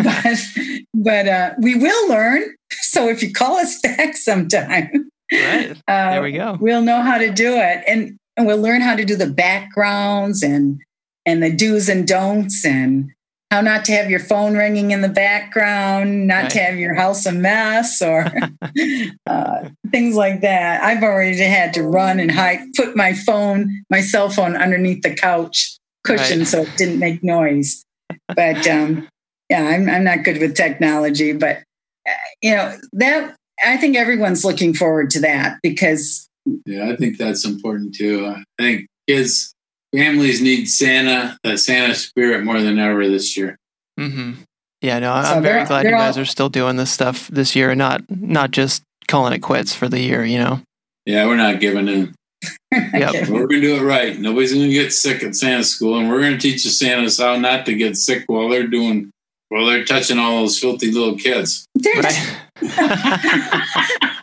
[0.03, 0.37] but
[0.93, 2.43] but uh, we will learn.
[2.81, 5.71] So if you call us back sometime, Right.
[5.87, 6.57] uh, There we go.
[6.61, 10.43] we'll know how to do it, and, and we'll learn how to do the backgrounds
[10.43, 10.79] and
[11.25, 13.09] and the do's and don'ts and
[13.53, 16.49] how not to have your phone ringing in the background, not Right.
[16.53, 18.25] to have your house a mess, or
[19.27, 20.83] uh, things like that.
[20.83, 25.13] I've already had to run and hide, put my phone, my cell phone, underneath the
[25.13, 26.47] couch cushion Right.
[26.47, 27.85] so it didn't make noise.
[28.35, 29.07] But um,
[29.51, 31.57] yeah, I'm I'm not good with technology, but
[32.09, 36.27] uh, you know that I think everyone's looking forward to that because
[36.65, 38.25] Yeah, I think that's important too.
[38.25, 39.52] I think kids,
[39.93, 43.57] families need Santa, the Santa spirit more than ever this year.
[43.97, 44.33] hmm
[44.81, 47.27] Yeah, no, I- So I'm very glad you guys all- are still doing this stuff
[47.29, 50.23] this year and not not just calling it quits for the year.
[50.25, 50.61] You know.
[51.05, 52.13] Yeah, we're not giving in.
[52.73, 53.29] Yep.
[53.29, 54.17] We're going to do it right.
[54.19, 57.19] Nobody's going to get sick at Santa school, and we're going to teach the Santas
[57.19, 59.11] how not to get sick while they're doing,
[59.49, 61.65] while they're touching all those filthy little kids.
[61.85, 62.37] Right.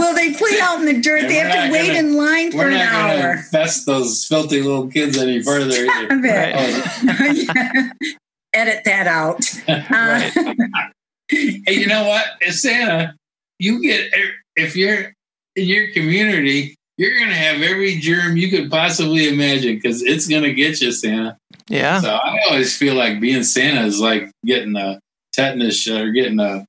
[0.00, 1.20] Will they play out in the dirt?
[1.20, 3.32] And they have to wait gonna- in line for We're an not going to hour.
[3.34, 6.06] infest those filthy little kids any further either.
[6.06, 8.16] Stop it.
[8.54, 9.44] Edit that out.
[9.68, 10.30] Uh,
[11.32, 12.24] Hey, you know what?
[12.44, 13.14] As Santa,
[13.60, 14.12] you get
[14.56, 15.12] if you're
[15.54, 20.26] in your community, you're going to have every germ you could possibly imagine because it's
[20.26, 21.36] going to get you, Santa.
[21.68, 22.00] Yeah.
[22.00, 24.98] So I always feel like being Santa is like getting a
[25.32, 26.66] tetanus shot or getting a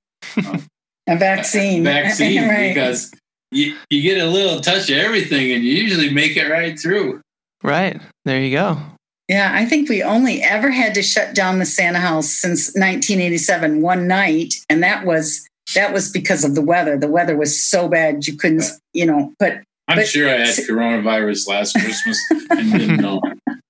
[1.07, 1.84] a vaccine.
[1.84, 2.75] vaccine right.
[2.75, 3.11] because
[3.51, 7.21] you, you get a little touch of everything and you usually make it right through.
[7.63, 8.01] Right.
[8.25, 8.77] There you go.
[9.27, 13.81] Yeah, I think we only ever had to shut down the Santa house since 1987
[13.81, 16.97] one night, and that was that was because of the weather.
[16.97, 19.31] The weather was so bad you couldn't, you know.
[19.39, 23.21] But I'm But- sure I had coronavirus last Christmas and didn't know.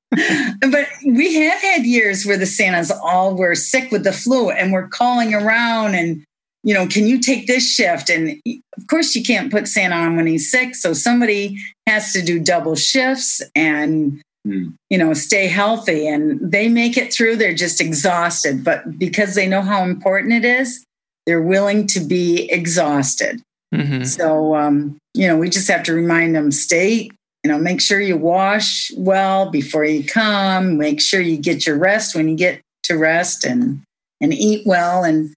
[0.10, 4.72] but we have had years where the Santas all were sick with the flu, and
[4.74, 6.24] we're calling around and
[6.64, 8.10] you know, can you take this shift?
[8.10, 8.40] And
[8.78, 11.58] of course, you can't put Santa on when he's sick, so somebody
[11.88, 14.70] has to do double shifts and Hmm.
[14.90, 16.08] you know stay healthy.
[16.08, 17.36] And they make it through.
[17.36, 20.84] They're just exhausted, but because they know how important it is,
[21.28, 23.42] they're willing to be exhausted.
[23.74, 27.10] hmm So, um, you know, we just have to remind them stay,
[27.44, 31.78] you know, make sure you wash well before you come, make sure you get your
[31.78, 33.82] rest when you get to rest and,
[34.20, 35.04] and eat well.
[35.04, 35.34] And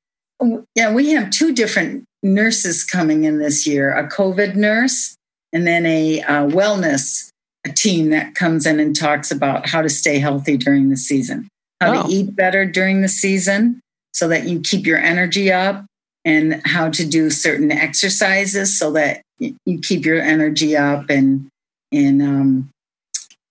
[0.74, 5.14] yeah, we have two different nurses coming in this year, a COVID nurse
[5.52, 7.30] and then a uh, wellness
[7.74, 11.48] team that comes in and talks about how to stay healthy during the season,
[11.80, 12.02] how Oh.
[12.02, 13.80] to eat better during the season
[14.12, 15.84] so that you keep your energy up
[16.24, 21.48] and how to do certain exercises so that you keep your energy up and
[21.92, 22.70] and um,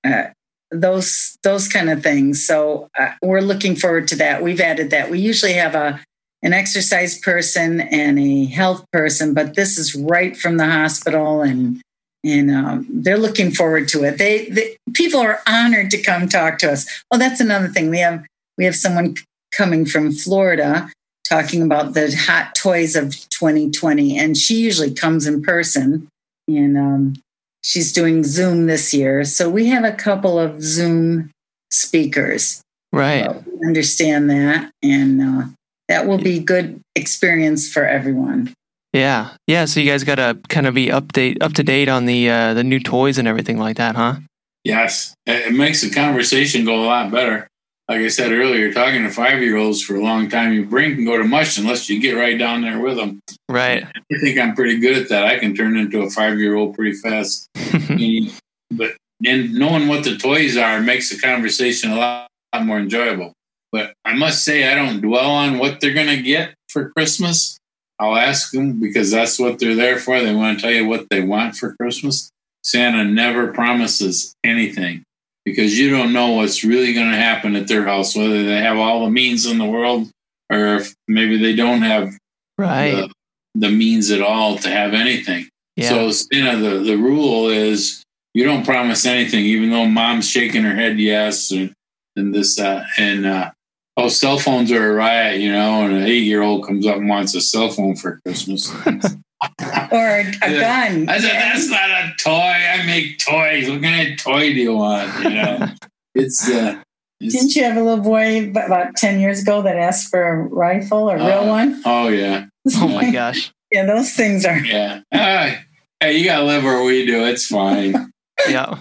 [0.04, 0.26] uh,
[0.72, 2.46] those those kind of things.
[2.46, 4.42] So uh, we're looking forward to that.
[4.44, 5.10] We've added that.
[5.10, 6.00] We usually have a
[6.44, 11.82] an exercise person and a health person, but this is right from the hospital and.
[12.26, 14.18] And um, they're looking forward to it.
[14.18, 16.88] They, they people are honored to come talk to us.
[17.12, 17.90] Oh, that's another thing.
[17.90, 18.24] We have
[18.58, 19.16] we have someone
[19.52, 20.90] coming from Florida
[21.28, 26.08] talking about the hot toys of 2020 and she usually comes in person
[26.48, 27.14] and um,
[27.62, 31.30] she's doing zoom this year so we have a couple of zoom
[31.72, 32.64] speakers
[32.94, 33.44] Right.
[33.48, 35.48] We understand that and uh,
[35.90, 38.54] that will be good experience for everyone
[38.94, 39.32] Yeah.
[39.48, 39.66] Yeah.
[39.66, 42.54] So you guys got to kind of be update up to date on the uh,
[42.54, 44.18] the new toys and everything like that, huh?
[44.64, 47.48] Yes, it it makes the conversation go a lot better.
[47.90, 50.96] Like I said earlier, talking to five year olds for a long time, your brain
[50.96, 53.20] can go to mush unless you get right down there with them.
[53.50, 53.84] Right.
[53.84, 55.26] I think I'm pretty good at that.
[55.26, 57.48] I can turn into a five year old pretty fast.
[58.76, 63.34] But and knowing what the toys are makes the conversation a lot, lot more enjoyable.
[63.74, 67.58] But I must say, I don't dwell on what they're going to get for Christmas.
[68.00, 70.22] I'll ask them because that's what they're there for.
[70.22, 72.30] They want to tell you what they want for Christmas.
[72.64, 75.04] Santa never promises anything
[75.44, 78.78] because you don't know what's really going to happen at their house, whether they have
[78.78, 80.08] all the means in the world
[80.52, 82.14] or if maybe they don't have
[82.60, 82.92] right.
[82.92, 83.12] the,
[83.56, 85.48] the means at all to have anything.
[85.76, 85.90] yeah.
[85.90, 88.04] So, you know, the, the rule is
[88.36, 91.74] you don't promise anything, even though mom's shaking her head yes and,
[92.16, 93.52] and this, uh, and, uh,
[93.98, 96.98] oh, cell phones are a riot, you know, and an eight year old comes up
[96.98, 98.72] and wants a cell phone for Christmas.
[98.86, 100.90] or a, a Yeah.
[100.90, 102.32] gun I said, that's not a toy.
[102.32, 103.70] I make toys.
[103.70, 105.24] What kind of toy do you want?
[105.24, 105.68] You know,
[106.16, 106.82] it's, uh,
[107.20, 110.44] it's didn't you have a little boy about 10 years ago that asked for a
[110.44, 112.46] rifle a real Uh, one oh, yeah.
[112.76, 113.52] oh my gosh.
[113.72, 115.02] yeah those things are Yeah.
[115.14, 115.58] Ah,
[116.00, 117.24] hey, you got to live where we do.
[117.26, 118.12] It's fine.
[118.50, 118.78] Yeah.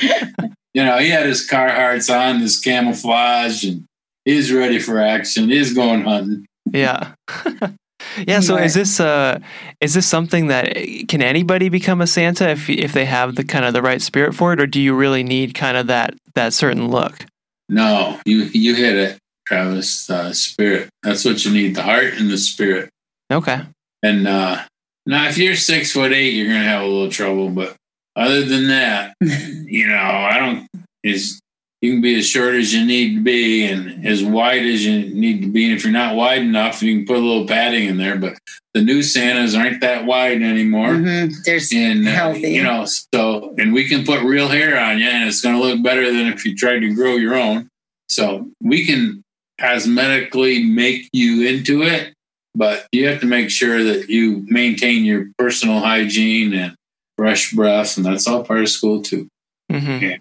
[0.00, 3.84] you know, he had his Carhartts on, his camouflage, and
[4.24, 5.50] he's ready for action.
[5.50, 6.46] is going hunting.
[6.70, 7.14] Yeah.
[8.26, 8.40] yeah.
[8.40, 9.38] So is this uh
[9.80, 10.74] is this something that
[11.08, 14.34] can anybody become a Santa if if they have the kind of the right spirit
[14.34, 17.24] for it, or do you really need kind of that that certain look?
[17.68, 20.08] No, you you hit it Travis.
[20.08, 20.88] Uh, spirit.
[21.02, 22.90] That's what you need: the heart and the spirit.
[23.30, 23.62] Okay.
[24.02, 24.62] And uh,
[25.06, 27.50] now, if you're six foot eight, you're gonna have a little trouble.
[27.50, 27.76] But
[28.16, 30.68] other than that, you know, I don't.
[31.02, 31.40] Is
[31.82, 35.12] you can be as short as you need to be and as wide as you
[35.14, 35.64] need to be.
[35.64, 38.16] And if you're not wide enough, you can put a little padding in there.
[38.16, 38.38] But
[38.72, 40.90] the new Santas aren't that wide anymore.
[40.90, 41.34] Mm-hmm.
[41.44, 42.52] There's And uh, healthy.
[42.52, 45.60] you know, so and we can put real hair on you, and it's going to
[45.60, 47.68] look better than if you tried to grow your own.
[48.08, 49.22] So we can
[49.60, 52.14] cosmetically make you into it,
[52.54, 56.74] but you have to make sure that you maintain your personal hygiene and
[57.16, 59.28] brush breath, and that's all part of school too.
[59.70, 60.12] hmm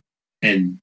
[0.41, 0.79] And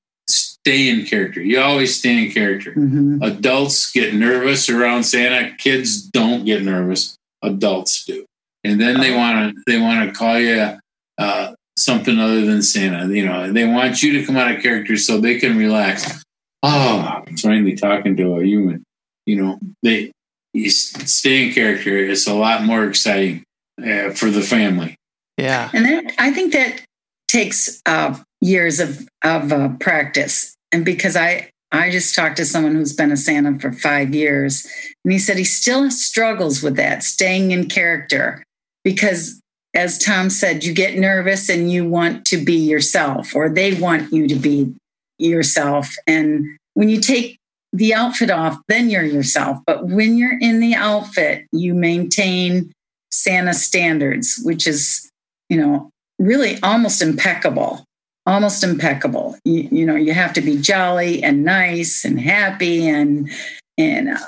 [0.69, 1.41] stay in character.
[1.41, 2.73] You always stay in character.
[2.73, 3.25] Mhm.
[3.25, 5.55] Adults get nervous around Santa.
[5.57, 7.17] Kids don't get nervous.
[7.43, 8.27] Adults do,
[8.65, 10.77] and then they want to they want to call you
[11.19, 13.13] uh, something other than Santa.
[13.15, 16.23] You know, they want you to come out of character so they can relax.
[16.63, 18.83] Oh, I'm finally talking to a human.
[19.25, 20.11] You know, they
[20.53, 21.97] you stay in character.
[21.97, 23.45] It's a lot more exciting
[23.83, 24.97] uh, for the family.
[25.39, 25.71] Yeah.
[25.73, 26.83] And that, I think that
[27.29, 30.57] takes uh, years of of uh, practice.
[30.73, 34.67] And because I I just talked to someone who's been a Santa for five years,
[35.05, 38.43] and he said he still struggles with that, staying in character,
[38.85, 39.41] because
[39.75, 44.13] as Tom said, you get nervous and you want to be yourself, or they want
[44.13, 44.75] you to be
[45.19, 45.95] yourself.
[46.07, 46.45] And
[46.75, 47.39] when you take
[47.73, 49.59] the outfit off, then you're yourself.
[49.67, 52.73] But when you're in the outfit, you maintain
[53.11, 55.11] Santa standards, which is,
[55.51, 57.85] you know, really almost impeccable.
[58.29, 59.39] Almost impeccable.
[59.47, 63.31] You, you know, you have to be jolly and nice and happy and
[63.79, 64.19] and uh,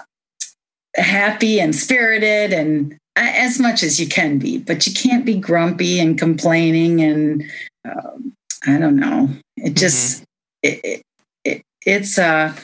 [0.96, 5.34] happy and spirited and a- as much as you can be, but you can't be
[5.36, 7.44] grumpy and complaining and
[7.84, 8.32] um,
[8.66, 9.28] I don't know.
[9.58, 10.24] It just
[10.62, 11.02] it, it,
[11.44, 12.54] it it's uh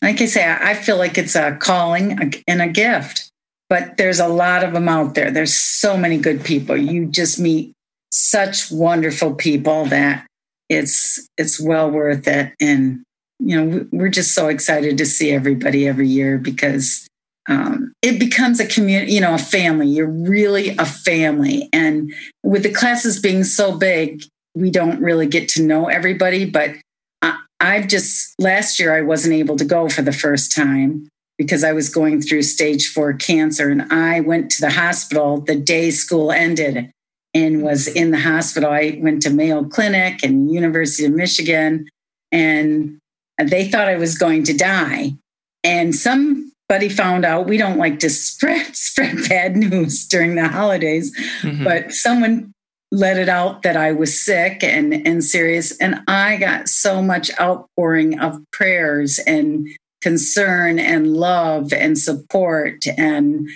[0.00, 3.28] like I say, I I feel like it's a calling and a gift.
[3.68, 5.30] But there's a lot of them out there.
[5.30, 6.78] There's so many good people.
[6.78, 7.74] You just meet
[8.10, 10.24] such wonderful people that
[10.68, 12.52] it's it's well worth it.
[12.60, 13.02] And
[13.40, 17.06] you know, we- we're just so excited to see everybody every year because
[17.48, 19.86] um, it becomes a community, you know, a family.
[19.86, 21.68] You're really a family.
[21.72, 22.12] And
[22.42, 24.22] with the classes being so big,
[24.54, 26.44] we don't really get to know everybody.
[26.44, 26.72] But
[27.22, 31.08] I, I've just last year I wasn't able to go for the first time
[31.38, 35.54] because I was going through stage four cancer, and I went to the hospital the
[35.54, 36.90] day school ended
[37.34, 38.70] and was in the hospital.
[38.70, 41.86] I went to Mayo Clinic and University of Michigan,
[42.32, 42.98] and
[43.42, 45.12] they thought I was going to die.
[45.64, 51.14] And somebody found out we don't like to spread spread bad news during the holidays,
[51.42, 51.64] Mhm.
[51.64, 52.52] but someone
[52.90, 55.76] let it out that I was sick and, and serious.
[55.76, 59.68] And I got so much outpouring of prayers and
[60.00, 62.84] concern and love and support.
[62.96, 63.46] And,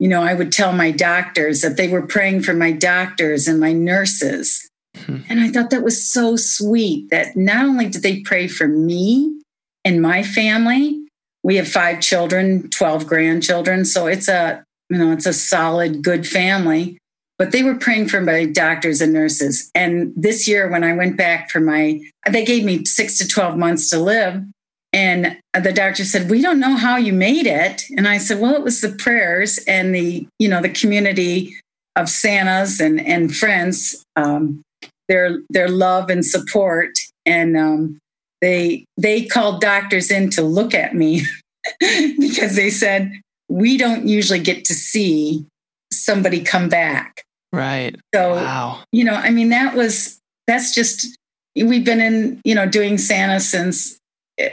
[0.00, 3.60] you know, I would tell my doctors that they were praying for my doctors and
[3.60, 4.68] my nurses.
[4.96, 5.18] Hmm.
[5.28, 9.40] And I thought that was so sweet that not only did they pray for me
[9.84, 11.00] and my family,
[11.44, 13.84] we have five children, 12 grandchildren.
[13.84, 16.98] So it's a, you know, it's a solid, good family
[17.40, 19.70] but they were praying for my doctors and nurses.
[19.74, 21.98] And this year, when I went back for my,
[22.28, 24.44] they gave me six to 12 months to live.
[24.92, 27.84] And the doctor said, We don't know how you made it.
[27.96, 31.54] And I said, Well, it was the prayers and the, you know, the community
[31.96, 34.62] of Santas and, and friends, um,
[35.08, 36.90] their, their love and support.
[37.26, 37.98] And um,
[38.40, 41.22] they, they called doctors in to look at me
[41.80, 43.12] because they said,
[43.48, 45.46] We don't usually get to see
[45.92, 47.22] somebody come back.
[47.52, 47.96] Right.
[48.14, 48.82] So, Wow.
[48.92, 51.16] you know, I mean, that was, that's just,
[51.56, 53.98] we've been in, you know, doing Santa since,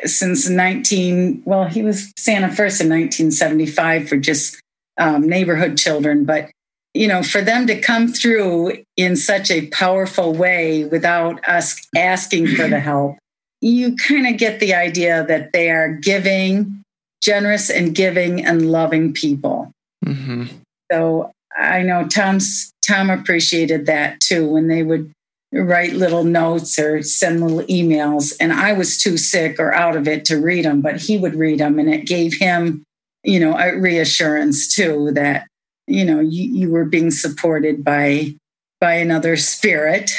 [0.06, 4.60] since 19, well, he was Santa first in 1975 for just
[4.98, 6.26] um, neighborhood children.
[6.26, 6.50] But,
[6.94, 12.48] you know, for them to come through in such a powerful way without us asking
[12.48, 13.18] for the help,
[13.62, 16.84] you kind of get the idea that they are giving,
[17.22, 19.72] generous and giving and loving people.
[20.04, 20.46] hmm
[20.92, 25.12] So I know Tom's Tom appreciated that too when they would
[25.54, 28.34] write little notes or send little emails.
[28.40, 31.36] And I was too sick or out of it to read them, but he would
[31.36, 32.84] read them, and it gave him,
[33.24, 35.48] you know, a reassurance too that
[35.88, 38.34] you know you, you were being supported by
[38.82, 40.12] by another spirit.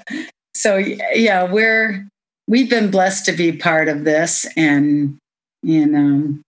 [0.54, 2.06] so yeah, we're
[2.48, 5.16] we've been blessed to be part of this, and
[5.62, 6.38] you know,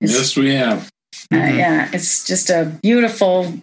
[0.00, 0.90] Yes, we have.
[1.32, 1.56] uh, Mhm.
[1.58, 3.54] yeah, it's just a beautiful,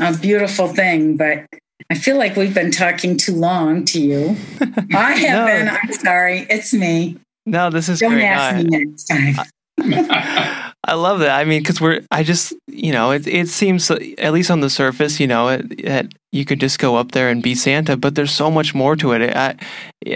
[0.00, 1.16] a beautiful thing.
[1.16, 1.46] But
[1.92, 4.34] I feel like we've been talking too long to you.
[4.94, 5.46] I have No.
[5.46, 5.68] been.
[5.68, 6.46] I'm sorry.
[6.48, 7.18] It's me.
[7.44, 8.24] No, this is Don't great.
[8.24, 9.34] ask No, me next time.
[10.84, 11.38] I- love that.
[11.38, 14.70] I mean, because we're, I just, you know, it, it seems, at least on the
[14.70, 18.32] surface, you know, that you could just go up there and be Santa, but there's
[18.32, 19.36] so much more to it.
[19.36, 19.56] I,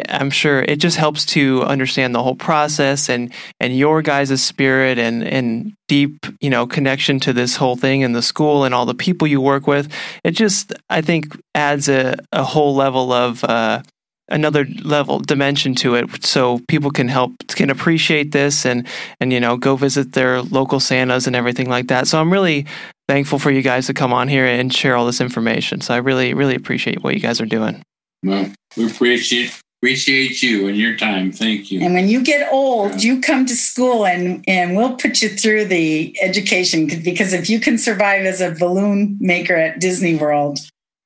[0.08, 4.98] I'm sure it just helps to understand the whole process and, and your guys' spirit
[4.98, 8.86] and, and deep, you know, connection to this whole thing and the school and all
[8.86, 9.92] the people you work with.
[10.24, 13.82] It just, I think, adds a, a whole level of, uh,
[14.28, 18.86] another level dimension to it so people can help can appreciate this and
[19.20, 22.08] and you know go visit their local santas and everything like that.
[22.08, 22.66] So i'm really
[23.08, 25.80] thankful for you guys to come on here and share all this information.
[25.80, 27.82] So i really really appreciate what you guys are doing.
[28.22, 31.30] Well we appreciate appreciate you and your time.
[31.30, 31.80] Thank you.
[31.82, 35.66] And when you get old you come to school and and we'll put you through
[35.66, 40.58] the education because if you can survive as a balloon maker at disney world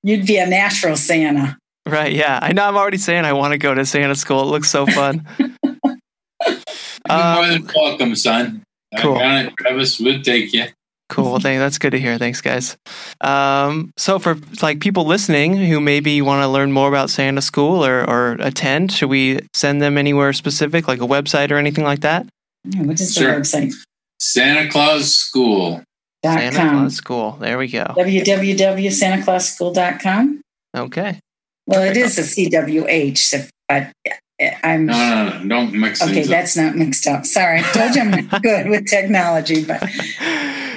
[0.02, 2.12] you'd be a natural santa Right.
[2.12, 2.38] Yeah.
[2.40, 2.64] I know.
[2.64, 4.42] I'm already saying I want to go to Santa school.
[4.42, 5.26] It looks so fun.
[7.08, 8.62] um, more than welcome, son.
[8.98, 9.18] Cool.
[9.18, 10.66] Uh, Travis would take you.
[11.10, 11.38] Cool.
[11.40, 12.16] Thank, that's good to hear.
[12.18, 12.76] Thanks, guys.
[13.20, 17.84] Um, so, for like people listening who maybe want to learn more about Santa School
[17.84, 21.98] or, or attend, should we send them anywhere specific, like a website or anything like
[22.00, 22.28] that?
[22.76, 23.34] What is sure.
[23.34, 23.72] the website?
[24.20, 25.82] Santa Claus School.
[26.24, 27.32] Santa Claus School.
[27.40, 27.86] There we go.
[27.96, 30.40] www.santaclausschool.com.
[30.76, 31.18] Okay.
[31.70, 33.92] Well, it is a CWH, but
[34.64, 34.86] I'm.
[34.86, 37.24] No, no, no, don't mix Okay, that's not mixed up.
[37.24, 37.60] Sorry.
[37.60, 39.80] I told you I'm good with technology, but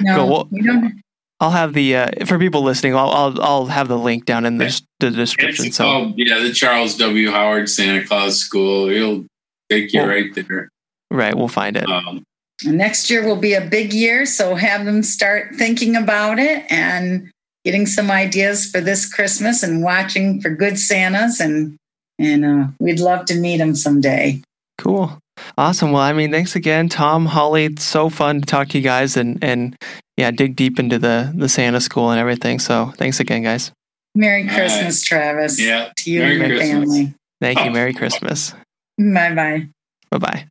[0.02, 0.28] no, cool.
[0.28, 1.02] well, we don't.
[1.40, 2.94] I'll have the uh, for people listening.
[2.94, 5.66] I'll, I'll I'll have the link down in the, the description.
[5.66, 7.28] It's so called, yeah, the Charles W.
[7.32, 8.88] Howard Santa Claus School.
[8.88, 9.24] He'll
[9.68, 10.68] take you well, right there.
[11.10, 11.90] Right, we'll find it.
[11.90, 12.22] Um,
[12.64, 17.32] next year will be a big year, so have them start thinking about it and
[17.64, 21.76] getting some ideas for this Christmas and watching for good Santas and
[22.18, 24.40] and uh, we'd love to meet them someday.
[24.78, 25.18] Cool.
[25.58, 25.90] Awesome.
[25.90, 27.64] Well, I mean, thanks again, Tom, Holly.
[27.64, 29.76] It's so fun to talk to you guys and and
[30.16, 32.58] yeah, dig deep into the the Santa school and everything.
[32.58, 33.72] So thanks again, guys.
[34.14, 35.60] Merry Christmas, uh, Travis.
[35.60, 35.90] Yeah.
[35.96, 36.70] To you Merry and your Christmas.
[36.70, 37.14] family.
[37.40, 37.70] Thank you.
[37.72, 38.54] Merry Christmas.
[38.96, 39.68] Bye bye.
[40.10, 40.46] Bye bye.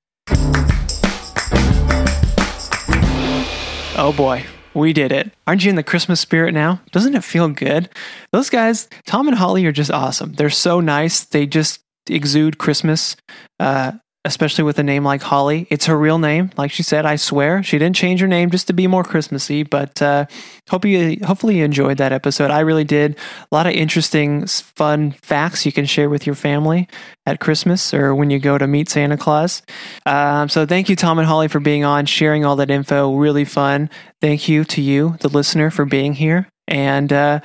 [3.95, 4.45] Oh boy.
[4.73, 5.31] We did it.
[5.45, 6.81] Aren't you in the Christmas spirit now?
[6.91, 7.89] Doesn't it feel good?
[8.31, 10.33] Those guys, Tom and Holly, are just awesome.
[10.33, 11.23] They're so nice.
[11.25, 13.15] They just exude Christmas.
[13.59, 13.93] Uh,
[14.25, 15.67] especially with a name like Holly.
[15.69, 17.05] It's her real name, like she said.
[17.05, 19.63] I swear she didn't change her name just to be more Christmassy.
[19.63, 20.25] But uh,
[20.69, 22.49] hope you, hopefully, you enjoyed that episode.
[22.49, 23.17] I really did.
[23.51, 26.87] A lot of interesting, fun facts you can share with your family
[27.25, 29.61] at Christmas or when you go to meet Santa Claus.
[30.05, 33.13] Um, so thank you, Tom and Holly, for being on, sharing all that info.
[33.15, 33.89] Really fun.
[34.21, 37.39] Thank you to you, the listener, for being here and uh,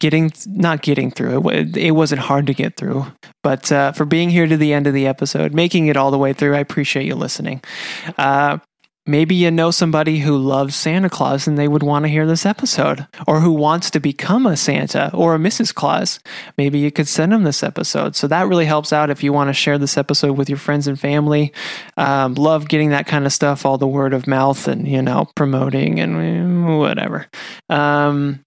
[0.00, 1.76] getting not getting through it.
[1.76, 3.06] It wasn't hard to get through,
[3.42, 6.18] but uh, for being here to the end of the episode, making it all the
[6.18, 7.62] way through, I appreciate you listening.
[8.18, 8.58] Uh,
[9.06, 12.46] maybe you know somebody who loves Santa Claus and they would want to hear this
[12.46, 15.74] episode, or who wants to become a Santa or a Mrs.
[15.74, 16.20] Claus.
[16.56, 18.16] Maybe you could send them this episode.
[18.16, 20.86] So that really helps out if you want to share this episode with your friends
[20.86, 21.52] and family.
[21.96, 25.28] Um, love getting that kind of stuff, all the word of mouth and, you know,
[25.34, 27.26] promoting and mm, whatever.
[27.68, 28.44] Um,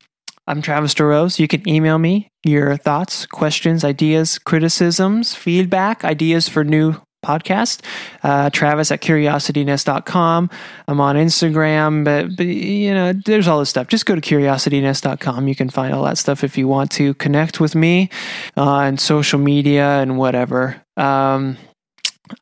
[0.48, 1.40] I'm Travis DeRose.
[1.40, 6.96] You can email me your thoughts, questions, ideas, criticisms, feedback, ideas for new
[7.26, 7.82] podcast.
[8.24, 10.50] Uh, Travis at curiositynest.com.
[10.88, 13.88] I'm on Instagram, but, but, you know, there's all this stuff.
[13.88, 15.50] Just go to curiositynest.com.
[15.50, 18.10] You can find all that stuff if you want to connect with me
[18.56, 20.82] on social media and whatever.
[20.96, 21.58] Um,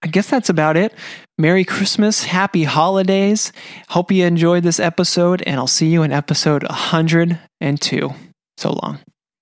[0.03, 0.93] I guess that's about it.
[1.37, 3.51] Merry Christmas, happy holidays.
[3.89, 8.09] Hope you enjoyed this episode, and I'll see you in episode 102.
[8.57, 8.99] So long.